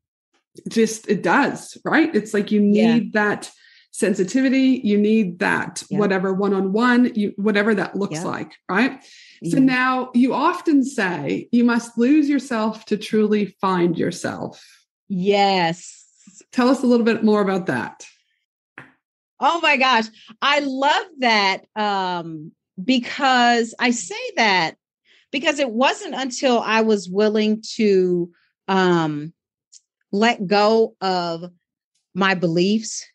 [0.70, 2.14] just it does, right?
[2.14, 3.24] It's like you need yeah.
[3.24, 3.52] that
[3.92, 5.98] sensitivity, you need that yeah.
[6.00, 8.24] whatever one-on-one, you whatever that looks yeah.
[8.26, 9.02] like, right?
[9.50, 14.62] So now you often say you must lose yourself to truly find yourself.
[15.08, 16.06] Yes.
[16.52, 18.06] Tell us a little bit more about that.
[19.40, 20.06] Oh my gosh.
[20.42, 22.52] I love that um,
[22.84, 24.76] because I say that
[25.32, 28.32] because it wasn't until I was willing to
[28.68, 29.34] um,
[30.12, 31.52] let go of
[32.14, 33.06] my beliefs,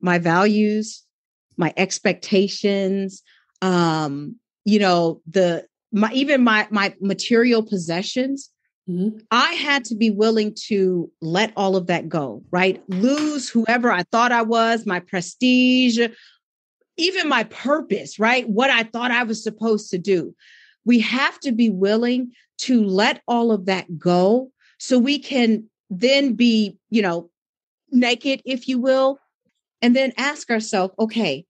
[0.00, 1.02] my values,
[1.56, 3.22] my expectations,
[3.62, 8.50] um, you know, the my even my my material possessions
[8.88, 9.18] Mm-hmm.
[9.30, 12.82] I had to be willing to let all of that go, right?
[12.88, 15.98] Lose whoever I thought I was, my prestige,
[16.96, 18.48] even my purpose, right?
[18.48, 20.34] What I thought I was supposed to do.
[20.84, 26.34] We have to be willing to let all of that go so we can then
[26.34, 27.30] be, you know,
[27.90, 29.18] naked, if you will,
[29.80, 31.46] and then ask ourselves, okay,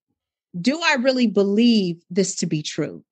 [0.60, 3.04] do I really believe this to be true?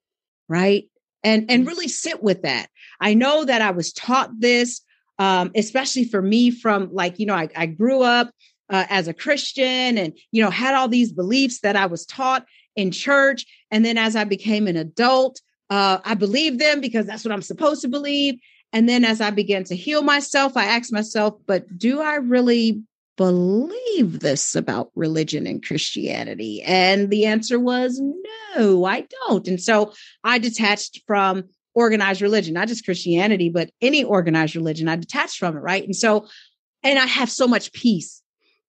[0.48, 0.88] Right?
[1.24, 1.68] And and mm-hmm.
[1.68, 2.68] really sit with that
[3.02, 4.80] I know that I was taught this,
[5.18, 8.30] um, especially for me from like, you know, I, I grew up
[8.70, 12.46] uh, as a Christian and, you know, had all these beliefs that I was taught
[12.76, 13.44] in church.
[13.72, 17.42] And then as I became an adult, uh, I believed them because that's what I'm
[17.42, 18.38] supposed to believe.
[18.72, 22.82] And then as I began to heal myself, I asked myself, but do I really
[23.16, 26.62] believe this about religion and Christianity?
[26.62, 28.00] And the answer was
[28.56, 29.46] no, I don't.
[29.48, 29.92] And so
[30.24, 31.44] I detached from
[31.74, 34.88] organized religion, not just Christianity, but any organized religion.
[34.88, 35.84] I detached from it, right?
[35.84, 36.28] And so,
[36.82, 38.22] and I have so much peace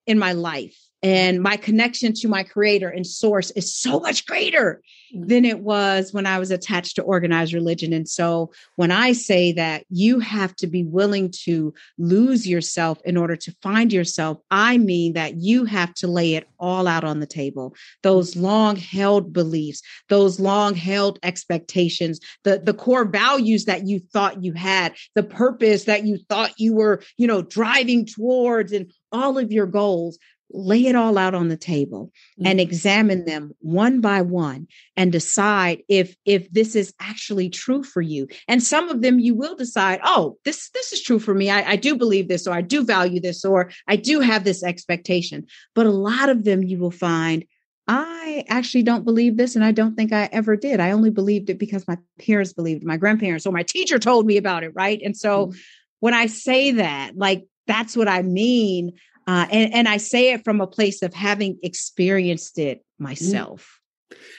[0.06, 4.82] in my life and my connection to my creator and source is so much greater
[5.14, 5.28] mm.
[5.28, 7.92] than it was when I was attached to organized religion.
[7.92, 13.18] And so when I say that you have to be willing to lose yourself in
[13.18, 17.20] order to find yourself, I mean that you have to lay it all out on
[17.20, 17.76] the table.
[18.02, 24.42] Those long held beliefs, those long held expectations, the, the core values that you thought
[24.42, 29.38] you had, the purpose that you thought you were, you know, driving towards and all
[29.38, 30.18] of your goals
[30.54, 32.48] lay it all out on the table mm-hmm.
[32.48, 38.02] and examine them one by one and decide if if this is actually true for
[38.02, 41.50] you and some of them you will decide oh this this is true for me
[41.50, 44.64] I, I do believe this or i do value this or i do have this
[44.64, 47.46] expectation but a lot of them you will find
[47.86, 50.80] I actually don't believe this, and I don't think I ever did.
[50.80, 54.38] I only believed it because my parents believed, my grandparents, or my teacher told me
[54.38, 55.02] about it, right?
[55.04, 55.60] And so, mm-hmm.
[56.00, 58.94] when I say that, like that's what I mean
[59.28, 63.06] uh, and, and I say it from a place of having experienced it mm-hmm.
[63.06, 63.80] myself.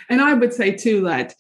[0.09, 1.35] And I would say too that,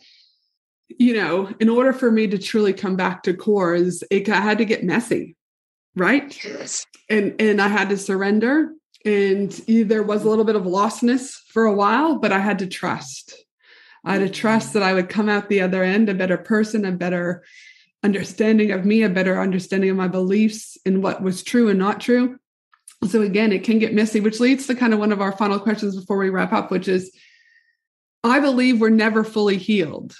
[0.89, 4.59] you know, in order for me to truly come back to cores, it I had
[4.59, 5.37] to get messy,
[5.97, 6.37] right?
[6.45, 6.87] Yes.
[7.09, 8.73] And and I had to surrender.
[9.05, 12.67] And there was a little bit of lostness for a while, but I had to
[12.67, 13.35] trust.
[14.03, 16.85] I had to trust that I would come out the other end a better person,
[16.85, 17.45] a better
[18.03, 22.01] understanding of me, a better understanding of my beliefs and what was true and not
[22.01, 22.39] true
[23.09, 25.59] so again it can get messy which leads to kind of one of our final
[25.59, 27.13] questions before we wrap up which is
[28.23, 30.15] i believe we're never fully healed.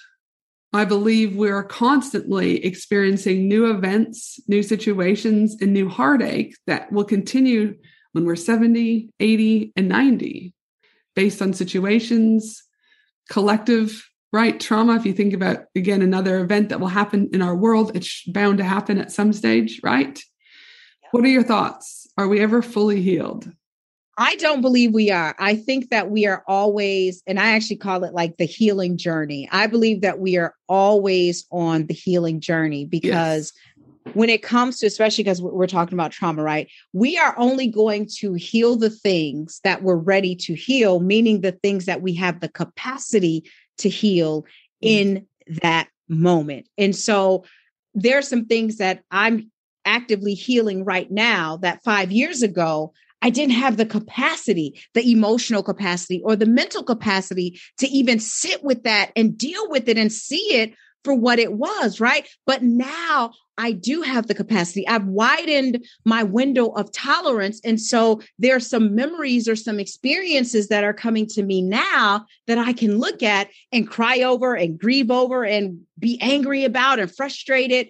[0.75, 7.77] I believe we're constantly experiencing new events new situations and new heartache that will continue
[8.13, 10.53] when we're 70 80 and 90
[11.15, 12.65] based on situations
[13.31, 14.97] collective right trauma.
[14.97, 18.59] If you think about again another event that will happen in our world it's bound
[18.59, 20.21] to happen at some stage right
[21.15, 22.09] what are your thoughts?
[22.19, 23.49] Are we ever fully healed?
[24.19, 25.37] I don't believe we are.
[25.39, 29.49] I think that we are always, and I actually call it like the healing journey.
[29.53, 33.53] I believe that we are always on the healing journey because
[34.05, 34.15] yes.
[34.17, 36.69] when it comes to, especially because we're talking about trauma, right?
[36.93, 41.53] We are only going to heal the things that we're ready to heal, meaning the
[41.53, 43.49] things that we have the capacity
[43.79, 44.47] to heal mm.
[44.81, 45.27] in
[45.63, 46.69] that moment.
[46.77, 47.45] And so
[47.95, 49.53] there are some things that I'm
[49.85, 55.63] actively healing right now that five years ago, I didn't have the capacity, the emotional
[55.63, 60.13] capacity or the mental capacity to even sit with that and deal with it and
[60.13, 60.75] see it
[61.05, 62.29] for what it was, right?
[62.47, 64.87] But now I do have the capacity.
[64.89, 67.61] I've widened my window of tolerance.
[67.65, 72.27] And so there are some memories or some experiences that are coming to me now
[72.47, 76.99] that I can look at and cry over and grieve over and be angry about
[76.99, 77.89] and frustrated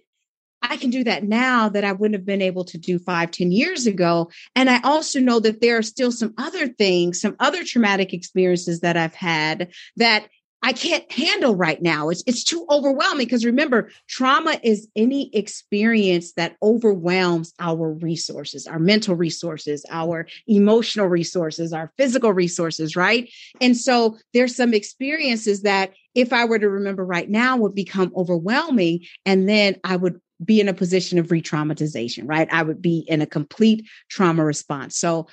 [0.70, 3.52] I can do that now that I wouldn't have been able to do five, ten
[3.52, 4.30] years ago.
[4.56, 8.80] And I also know that there are still some other things, some other traumatic experiences
[8.80, 10.28] that I've had that
[10.64, 12.08] I can't handle right now.
[12.08, 18.78] It's it's too overwhelming because remember, trauma is any experience that overwhelms our resources, our
[18.78, 23.30] mental resources, our emotional resources, our physical resources, right?
[23.60, 28.10] And so there's some experiences that if I were to remember right now would become
[28.16, 32.48] overwhelming and then I would be in a position of re-traumatization, right?
[32.50, 34.96] I would be in a complete trauma response.
[34.96, 35.28] So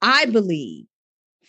[0.00, 0.86] I believe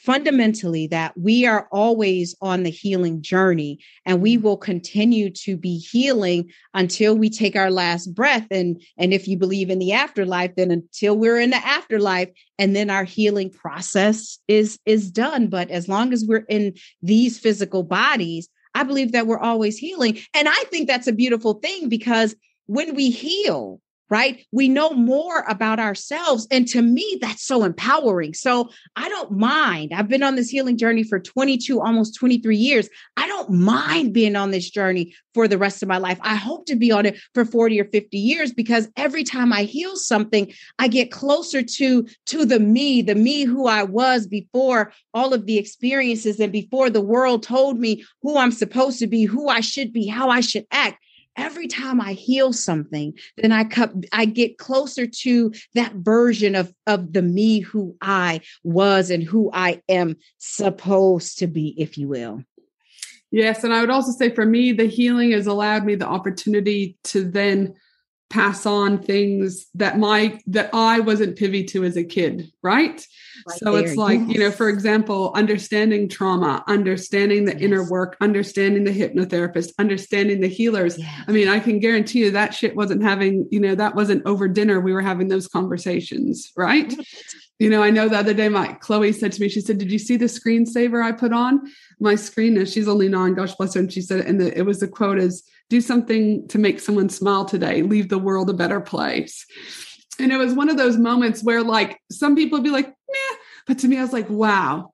[0.06, 5.78] fundamentally that we are always on the healing journey and we will continue to be
[5.78, 10.53] healing until we take our last breath and and if you believe in the afterlife
[10.56, 12.30] then until we're in the afterlife
[12.60, 17.39] and then our healing process is is done but as long as we're in these
[17.39, 21.89] physical bodies i believe that we're always healing and i think that's a beautiful thing
[21.89, 22.36] because
[22.68, 24.45] when we heal right?
[24.51, 26.47] We know more about ourselves.
[26.51, 28.34] And to me, that's so empowering.
[28.34, 29.91] So I don't mind.
[29.93, 32.88] I've been on this healing journey for 22, almost 23 years.
[33.18, 36.20] I don't mind being on this journey for the rest of my life.
[36.22, 39.63] I hope to be on it for 40 or 50 years because every time I
[39.63, 44.93] heal something, I get closer to, to the me, the me who I was before
[45.13, 49.24] all of the experiences and before the world told me who I'm supposed to be,
[49.24, 51.05] who I should be, how I should act
[51.38, 53.67] every time I heal something, then I
[54.11, 59.49] I get closer to that version of, of the me who I was and who
[59.53, 62.43] I am supposed to be, if you will.
[63.31, 63.63] Yes.
[63.63, 67.29] And I would also say for me, the healing has allowed me the opportunity to
[67.29, 67.75] then
[68.30, 73.05] pass on things that my that I wasn't privy to as a kid, right?
[73.47, 73.86] right so there.
[73.86, 74.30] it's like, yes.
[74.30, 77.61] you know, for example, understanding trauma, understanding the yes.
[77.61, 80.97] inner work, understanding the hypnotherapist, understanding the healers.
[80.97, 81.23] Yes.
[81.28, 84.47] I mean, I can guarantee you that shit wasn't having, you know, that wasn't over
[84.47, 84.80] dinner.
[84.80, 86.93] We were having those conversations, right?
[87.60, 89.91] You know, I know the other day my Chloe said to me, she said, Did
[89.91, 91.62] you see the screensaver I put on?
[91.99, 93.80] My screen is she's only nine, gosh bless her.
[93.80, 97.10] And she said, and the, it was the quote is do something to make someone
[97.10, 99.45] smile today, leave the world a better place.
[100.20, 103.38] And it was one of those moments where like some people would be like, "Yeah,"
[103.68, 104.93] but to me, I was like, wow,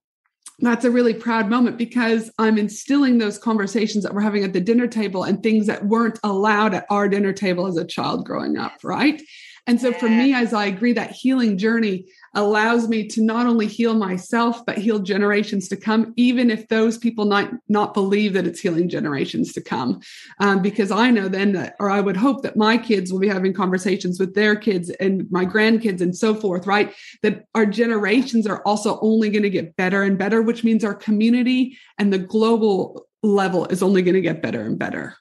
[0.59, 4.61] that's a really proud moment because I'm instilling those conversations that we're having at the
[4.61, 8.57] dinner table and things that weren't allowed at our dinner table as a child growing
[8.57, 9.21] up, right?
[9.67, 13.67] And so for me, as I agree, that healing journey allows me to not only
[13.67, 18.47] heal myself, but heal generations to come, even if those people not, not believe that
[18.47, 19.99] it's healing generations to come.
[20.39, 23.27] Um, because I know then that, or I would hope that my kids will be
[23.27, 26.93] having conversations with their kids and my grandkids and so forth, right?
[27.21, 30.95] That our generations are also only going to get better and better, which means our
[30.95, 35.15] community and the global level is only going to get better and better.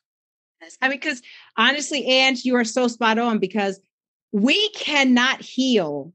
[0.80, 1.20] I mean, because
[1.56, 3.80] honestly, and you are so spot on because
[4.32, 6.12] we cannot heal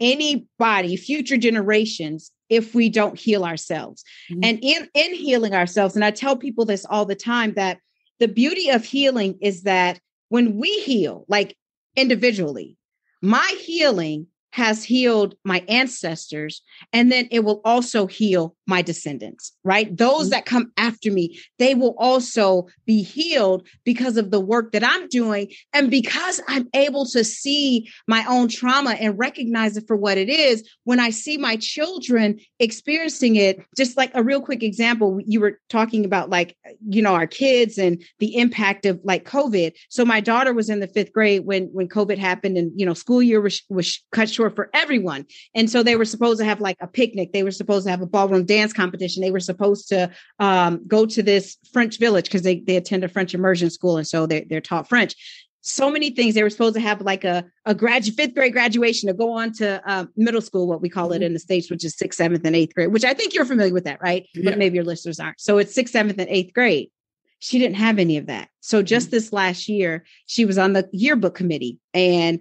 [0.00, 4.04] anybody, future generations, if we don't heal ourselves.
[4.30, 4.40] Mm-hmm.
[4.44, 7.78] And in, in healing ourselves, and I tell people this all the time that
[8.18, 11.56] the beauty of healing is that when we heal, like
[11.96, 12.76] individually,
[13.22, 14.26] my healing
[14.56, 16.62] has healed my ancestors
[16.94, 19.94] and then it will also heal my descendants right?
[19.94, 20.30] Those mm-hmm.
[20.30, 25.08] that come after me they will also be healed because of the work that i'm
[25.08, 30.16] doing and because i'm able to see my own trauma and recognize it for what
[30.16, 30.66] it is.
[30.84, 35.60] When i see my children experiencing it just like a real quick example you were
[35.68, 36.56] talking about like
[36.88, 39.72] you know our kids and the impact of like covid.
[39.90, 42.94] So my daughter was in the fifth grade when when covid happened and you know
[42.94, 45.26] school year was, was cut short for everyone.
[45.54, 47.32] And so they were supposed to have like a picnic.
[47.32, 49.22] They were supposed to have a ballroom dance competition.
[49.22, 53.08] They were supposed to um, go to this French village because they, they attend a
[53.08, 53.96] French immersion school.
[53.96, 55.14] And so they're, they're taught French.
[55.62, 56.34] So many things.
[56.34, 59.82] They were supposed to have like a, a fifth grade graduation to go on to
[59.84, 61.24] uh, middle school, what we call it mm-hmm.
[61.24, 63.74] in the States, which is sixth, seventh, and eighth grade, which I think you're familiar
[63.74, 64.28] with that, right?
[64.34, 64.50] Yeah.
[64.50, 65.40] But maybe your listeners aren't.
[65.40, 66.90] So it's sixth, seventh, and eighth grade
[67.38, 68.48] she didn't have any of that.
[68.60, 69.16] So just mm-hmm.
[69.16, 72.40] this last year, she was on the yearbook committee and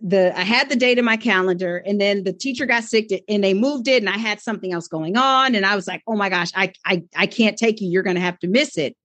[0.00, 3.42] the I had the date in my calendar and then the teacher got sick and
[3.42, 6.16] they moved it and I had something else going on and I was like, "Oh
[6.16, 7.88] my gosh, I I I can't take you.
[7.88, 8.96] You're going to have to miss it."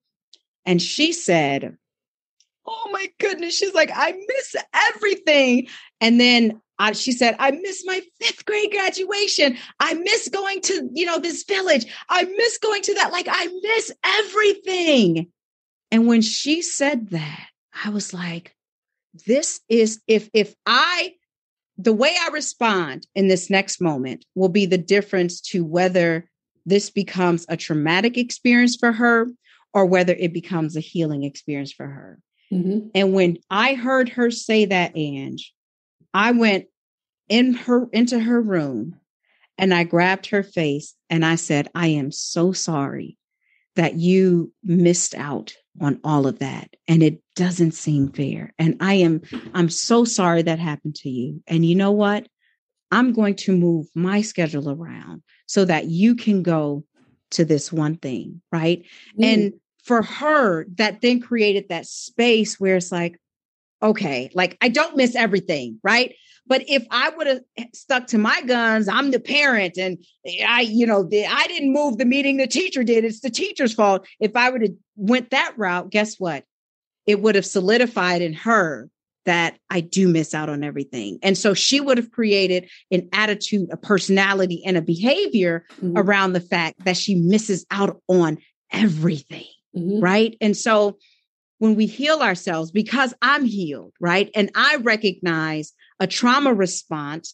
[0.66, 1.78] And she said,
[2.66, 5.68] "Oh my goodness." She's like, "I miss everything."
[6.02, 9.58] And then I, she said, "I miss my 5th grade graduation.
[9.80, 11.86] I miss going to, you know, this village.
[12.10, 15.32] I miss going to that like I miss everything."
[15.92, 17.48] And when she said that,
[17.86, 18.55] I was like,
[19.26, 21.14] this is if if i
[21.78, 26.30] the way i respond in this next moment will be the difference to whether
[26.66, 29.28] this becomes a traumatic experience for her
[29.74, 32.20] or whether it becomes a healing experience for her
[32.52, 32.90] Mm-hmm.
[32.94, 35.54] And when I heard her say that, Ange,
[36.14, 36.66] I went
[37.28, 39.00] in her into her room
[39.58, 43.18] and I grabbed her face and I said, I am so sorry
[43.76, 46.76] that you missed out on all of that.
[46.88, 48.54] And it doesn't seem fair.
[48.58, 49.22] And I am,
[49.54, 51.44] I'm so sorry that happened to you.
[51.48, 52.28] And you know what?
[52.92, 56.86] I'm going to move my schedule around so that you can go
[57.32, 58.42] to this one thing.
[58.52, 58.86] Right.
[59.20, 59.34] Mm.
[59.34, 59.54] And
[59.84, 63.20] for her, that then created that space where it's like,
[63.84, 65.80] okay, like I don't miss everything.
[65.84, 66.16] Right.
[66.48, 67.42] But if I would have
[67.74, 69.98] stuck to my guns, I'm the parent and
[70.48, 73.04] I, you know, the, I didn't move the meeting, the teacher did.
[73.04, 74.08] It's the teacher's fault.
[74.20, 76.44] If I would have went that route, guess what?
[77.08, 78.90] It would have solidified in her
[79.26, 81.18] that I do miss out on everything.
[81.24, 85.98] And so she would have created an attitude, a personality, and a behavior mm-hmm.
[85.98, 88.38] around the fact that she misses out on
[88.72, 89.48] everything.
[89.76, 90.00] Mm-hmm.
[90.00, 90.38] Right.
[90.42, 90.98] And so
[91.58, 94.30] when we heal ourselves, because I'm healed, right?
[94.36, 97.34] And I recognize a trauma response,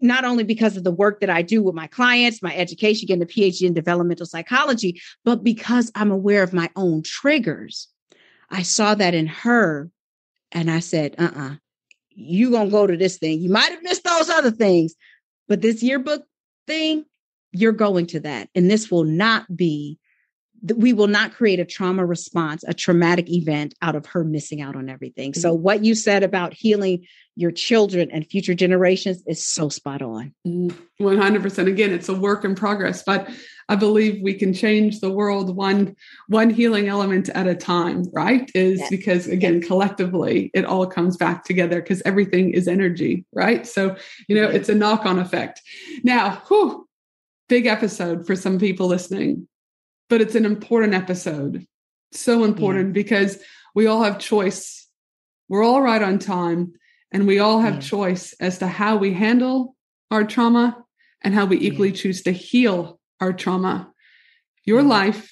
[0.00, 3.22] not only because of the work that I do with my clients, my education, getting
[3.22, 7.88] a PhD in developmental psychology, but because I'm aware of my own triggers.
[8.50, 9.90] I saw that in her
[10.52, 11.54] and I said, uh uh-uh, uh,
[12.10, 13.40] you going to go to this thing.
[13.40, 14.94] You might have missed those other things,
[15.48, 16.24] but this yearbook
[16.66, 17.04] thing,
[17.52, 18.48] you're going to that.
[18.54, 19.98] And this will not be
[20.74, 24.76] we will not create a trauma response, a traumatic event out of her missing out
[24.76, 25.32] on everything.
[25.32, 25.40] Mm-hmm.
[25.40, 27.06] So, what you said about healing
[27.38, 30.34] your children and future generations is so spot on.
[30.46, 30.80] 100%.
[30.98, 31.66] Mm-hmm.
[31.68, 33.28] Again, it's a work in progress, but
[33.68, 35.96] I believe we can change the world one
[36.28, 38.50] one healing element at a time, right?
[38.54, 38.90] Is yes.
[38.90, 39.66] because again, yes.
[39.66, 43.66] collectively it all comes back together because everything is energy, right?
[43.66, 43.96] So,
[44.28, 45.60] you know, it's a knock-on effect.
[46.04, 46.88] Now, whew,
[47.48, 49.46] big episode for some people listening
[50.08, 51.66] but it's an important episode.
[52.12, 53.02] So important yeah.
[53.02, 53.38] because
[53.74, 54.88] we all have choice.
[55.48, 56.74] We're all right on time
[57.12, 57.80] and we all have yeah.
[57.80, 59.76] choice as to how we handle
[60.10, 60.84] our trauma
[61.22, 61.96] and how we equally yeah.
[61.96, 63.92] choose to heal our trauma.
[64.64, 65.30] Your life,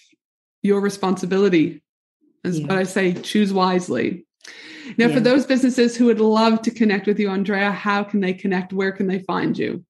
[0.62, 1.82] your responsibility
[2.44, 4.26] is what I say, choose wisely.
[4.98, 8.34] Now, for those businesses who would love to connect with you, Andrea, how can they
[8.34, 8.72] connect?
[8.72, 9.84] Where can they find you?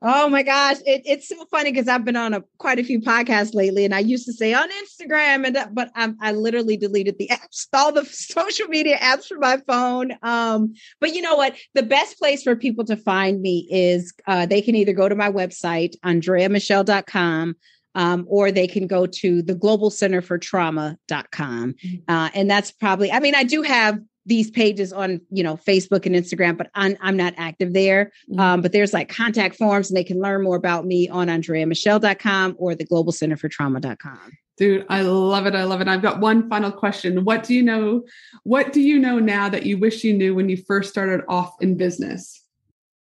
[0.00, 3.00] Oh my gosh, it, it's so funny because I've been on a quite a few
[3.00, 7.16] podcasts lately, and I used to say on Instagram, and but I'm, I literally deleted
[7.18, 10.12] the apps, all the social media apps from my phone.
[10.22, 11.56] Um, but you know what?
[11.74, 15.16] The best place for people to find me is uh, they can either go to
[15.16, 17.56] my website, andreamichelle.com,
[17.96, 21.74] um, or they can go to the global center for trauma.com.
[21.74, 21.96] Mm-hmm.
[22.06, 26.04] Uh, and that's probably, I mean, I do have these pages on you know facebook
[26.06, 28.12] and instagram but i'm, I'm not active there.
[28.30, 28.40] Mm-hmm.
[28.40, 32.56] um, but there's like contact forms and they can learn more about me on andreamichelle.com
[32.58, 35.54] or the global center for trauma.com dude i love it.
[35.54, 35.88] I love it.
[35.88, 37.24] I've got one final question.
[37.24, 38.02] What do you know
[38.44, 41.54] what do you know now that you wish you knew when you first started off
[41.60, 42.44] in business?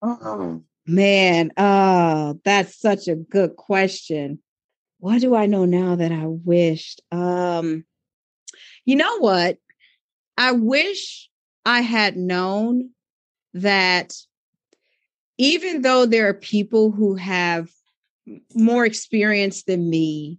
[0.00, 4.38] Oh man oh that's such a good question.
[4.98, 7.02] What do i know now that i wished?
[7.10, 7.84] Um
[8.84, 9.58] you know what
[10.36, 11.28] I wish
[11.64, 12.90] I had known
[13.54, 14.14] that
[15.38, 17.70] even though there are people who have
[18.54, 20.38] more experience than me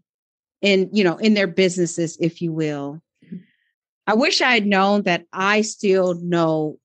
[0.61, 3.01] in you know in their businesses if you will
[4.07, 6.77] i wish i had known that i still know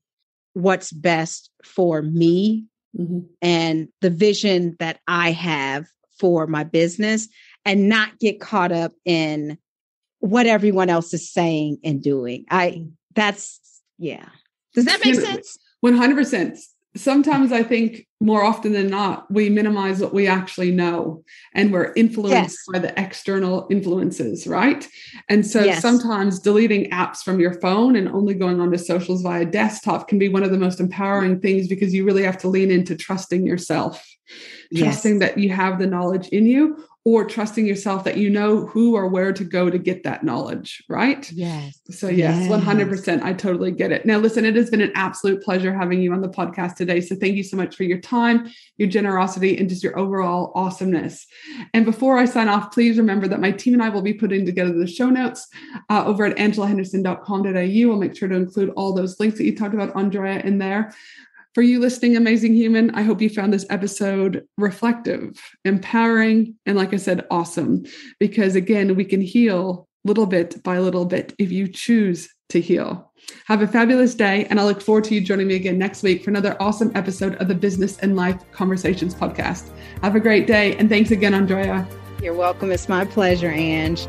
[0.53, 2.65] what's best for me
[2.97, 3.21] mm-hmm.
[3.41, 5.87] and the vision that i have
[6.21, 7.29] for my business
[7.65, 9.59] and not get caught up in
[10.21, 12.85] what everyone else is saying and doing i
[13.15, 14.27] that's yeah.
[14.75, 15.59] Does that make sense?
[15.85, 16.59] 100%.
[16.95, 21.93] Sometimes I think more often than not, we minimize what we actually know and we're
[21.95, 22.57] influenced yes.
[22.71, 24.87] by the external influences, right?
[25.29, 25.81] And so yes.
[25.81, 30.29] sometimes deleting apps from your phone and only going onto socials via desktop can be
[30.29, 34.05] one of the most empowering things because you really have to lean into trusting yourself,
[34.71, 34.85] yes.
[34.85, 38.95] trusting that you have the knowledge in you or trusting yourself that you know who
[38.95, 41.31] or where to go to get that knowledge, right?
[41.33, 41.81] Yes.
[41.91, 43.23] So, yes, yes, 100%.
[43.23, 44.07] I totally get it.
[44.07, 47.01] Now, listen, it has been an absolute pleasure having you on the podcast today.
[47.01, 51.27] So, thank you so much for your time, your generosity, and just your overall awesomeness.
[51.75, 54.47] And before I sign off, please remember that my team and I will be putting
[54.47, 55.49] together the show notes
[55.91, 57.89] uh, over at angelahenderson.com.au.
[57.89, 60.95] We'll make sure to include all those links that you talked about, Andrea, in there.
[61.55, 65.35] For you listening, Amazing Human, I hope you found this episode reflective,
[65.67, 67.85] empowering, and like I said, awesome.
[68.19, 73.13] Because again, we can heal little bit by little bit if you choose to heal.
[73.45, 76.25] Have a fabulous day, and I look forward to you joining me again next week
[76.25, 79.69] for another awesome episode of the Business and Life Conversations podcast.
[80.03, 81.87] Have a great day, and thanks again, Andrea.
[82.23, 82.73] You're welcome.
[82.73, 84.09] It's my pleasure, Ange.